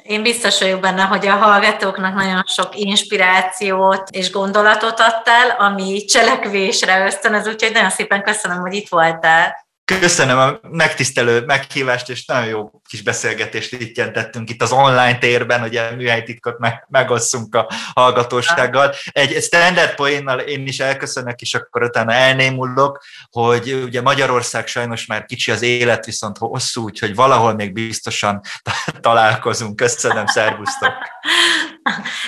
Én 0.08 0.24
biztos 0.24 0.60
vagyok 0.60 0.80
benne, 0.80 1.04
hogy 1.04 1.28
a 1.28 1.36
hallgatóknak 1.36 2.14
nagyon 2.14 2.44
sok 2.46 2.70
inspirációt 2.78 4.10
és 4.10 4.32
gondolatot 4.32 5.00
adtál, 5.00 5.50
ami 5.50 6.06
cselekvésre 6.06 7.06
ösztönöz, 7.06 7.48
úgyhogy 7.48 7.72
nagyon 7.74 7.90
szépen 7.90 8.24
köszönöm, 8.24 8.60
hogy 8.60 8.74
itt 8.74 8.90
voltál. 8.90 9.65
Köszönöm 9.86 10.38
a 10.38 10.60
megtisztelő 10.62 11.46
meghívást, 11.46 12.10
és 12.10 12.26
nagyon 12.26 12.46
jó 12.46 12.72
kis 12.88 13.02
beszélgetést 13.02 13.74
itt 13.74 13.98
jelentettünk 13.98 14.50
itt 14.50 14.62
az 14.62 14.72
online 14.72 15.18
térben, 15.18 15.64
a 15.64 15.96
műhelytitkot 15.96 16.60
meg, 16.60 16.86
megosszunk 16.90 17.56
a 17.56 17.72
hallgatósággal. 17.94 18.94
Egy 19.12 19.44
standard 19.44 19.96
poénnal 19.96 20.40
én 20.40 20.68
is 20.68 20.80
elköszönök, 20.80 21.42
és 21.42 21.54
akkor 21.54 21.84
utána 21.84 22.14
elnémulok, 22.14 23.04
hogy 23.30 23.82
ugye 23.84 24.02
Magyarország 24.02 24.68
sajnos 24.68 25.06
már 25.06 25.26
kicsi 25.26 25.52
az 25.52 25.62
élet, 25.62 26.06
viszont 26.06 26.38
hosszú, 26.38 26.84
úgyhogy 26.84 27.16
valahol 27.16 27.54
még 27.54 27.74
biztosan 27.74 28.42
találkozunk. 29.02 29.76
Köszönöm, 29.76 30.26
szervusztok! 30.26 30.94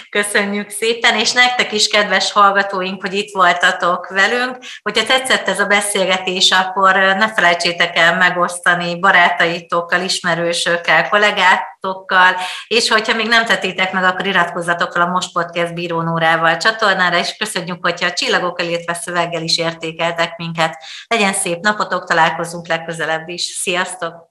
Köszönjük 0.09 0.69
szépen, 0.69 1.15
és 1.15 1.31
nektek 1.31 1.71
is, 1.71 1.87
kedves 1.87 2.31
hallgatóink, 2.31 3.01
hogy 3.01 3.13
itt 3.13 3.33
voltatok 3.33 4.07
velünk. 4.07 4.57
Hogyha 4.81 5.05
tetszett 5.05 5.47
ez 5.47 5.59
a 5.59 5.65
beszélgetés, 5.65 6.51
akkor 6.51 6.95
ne 6.95 7.33
felejtsétek 7.33 7.97
el 7.97 8.17
megosztani 8.17 8.99
barátaitokkal, 8.99 10.01
ismerősökkel, 10.01 11.09
kollégátokkal, 11.09 12.35
és 12.67 12.89
hogyha 12.89 13.15
még 13.15 13.27
nem 13.27 13.45
tettétek 13.45 13.91
meg, 13.91 14.03
akkor 14.03 14.25
iratkozzatok 14.25 14.91
fel 14.91 15.01
a 15.01 15.11
Most 15.11 15.31
Podcast 15.31 15.73
bírónórával 15.73 16.57
csatornára, 16.57 17.17
és 17.17 17.35
köszönjük, 17.37 17.77
hogyha 17.81 18.05
a 18.05 18.13
csillagokkal, 18.13 18.65
illetve 18.65 18.93
szöveggel 18.93 19.43
is 19.43 19.57
értékeltek 19.57 20.37
minket. 20.37 20.77
Legyen 21.07 21.33
szép 21.33 21.59
napotok, 21.59 22.07
találkozunk 22.07 22.67
legközelebb 22.67 23.27
is. 23.27 23.41
Sziasztok! 23.41 24.26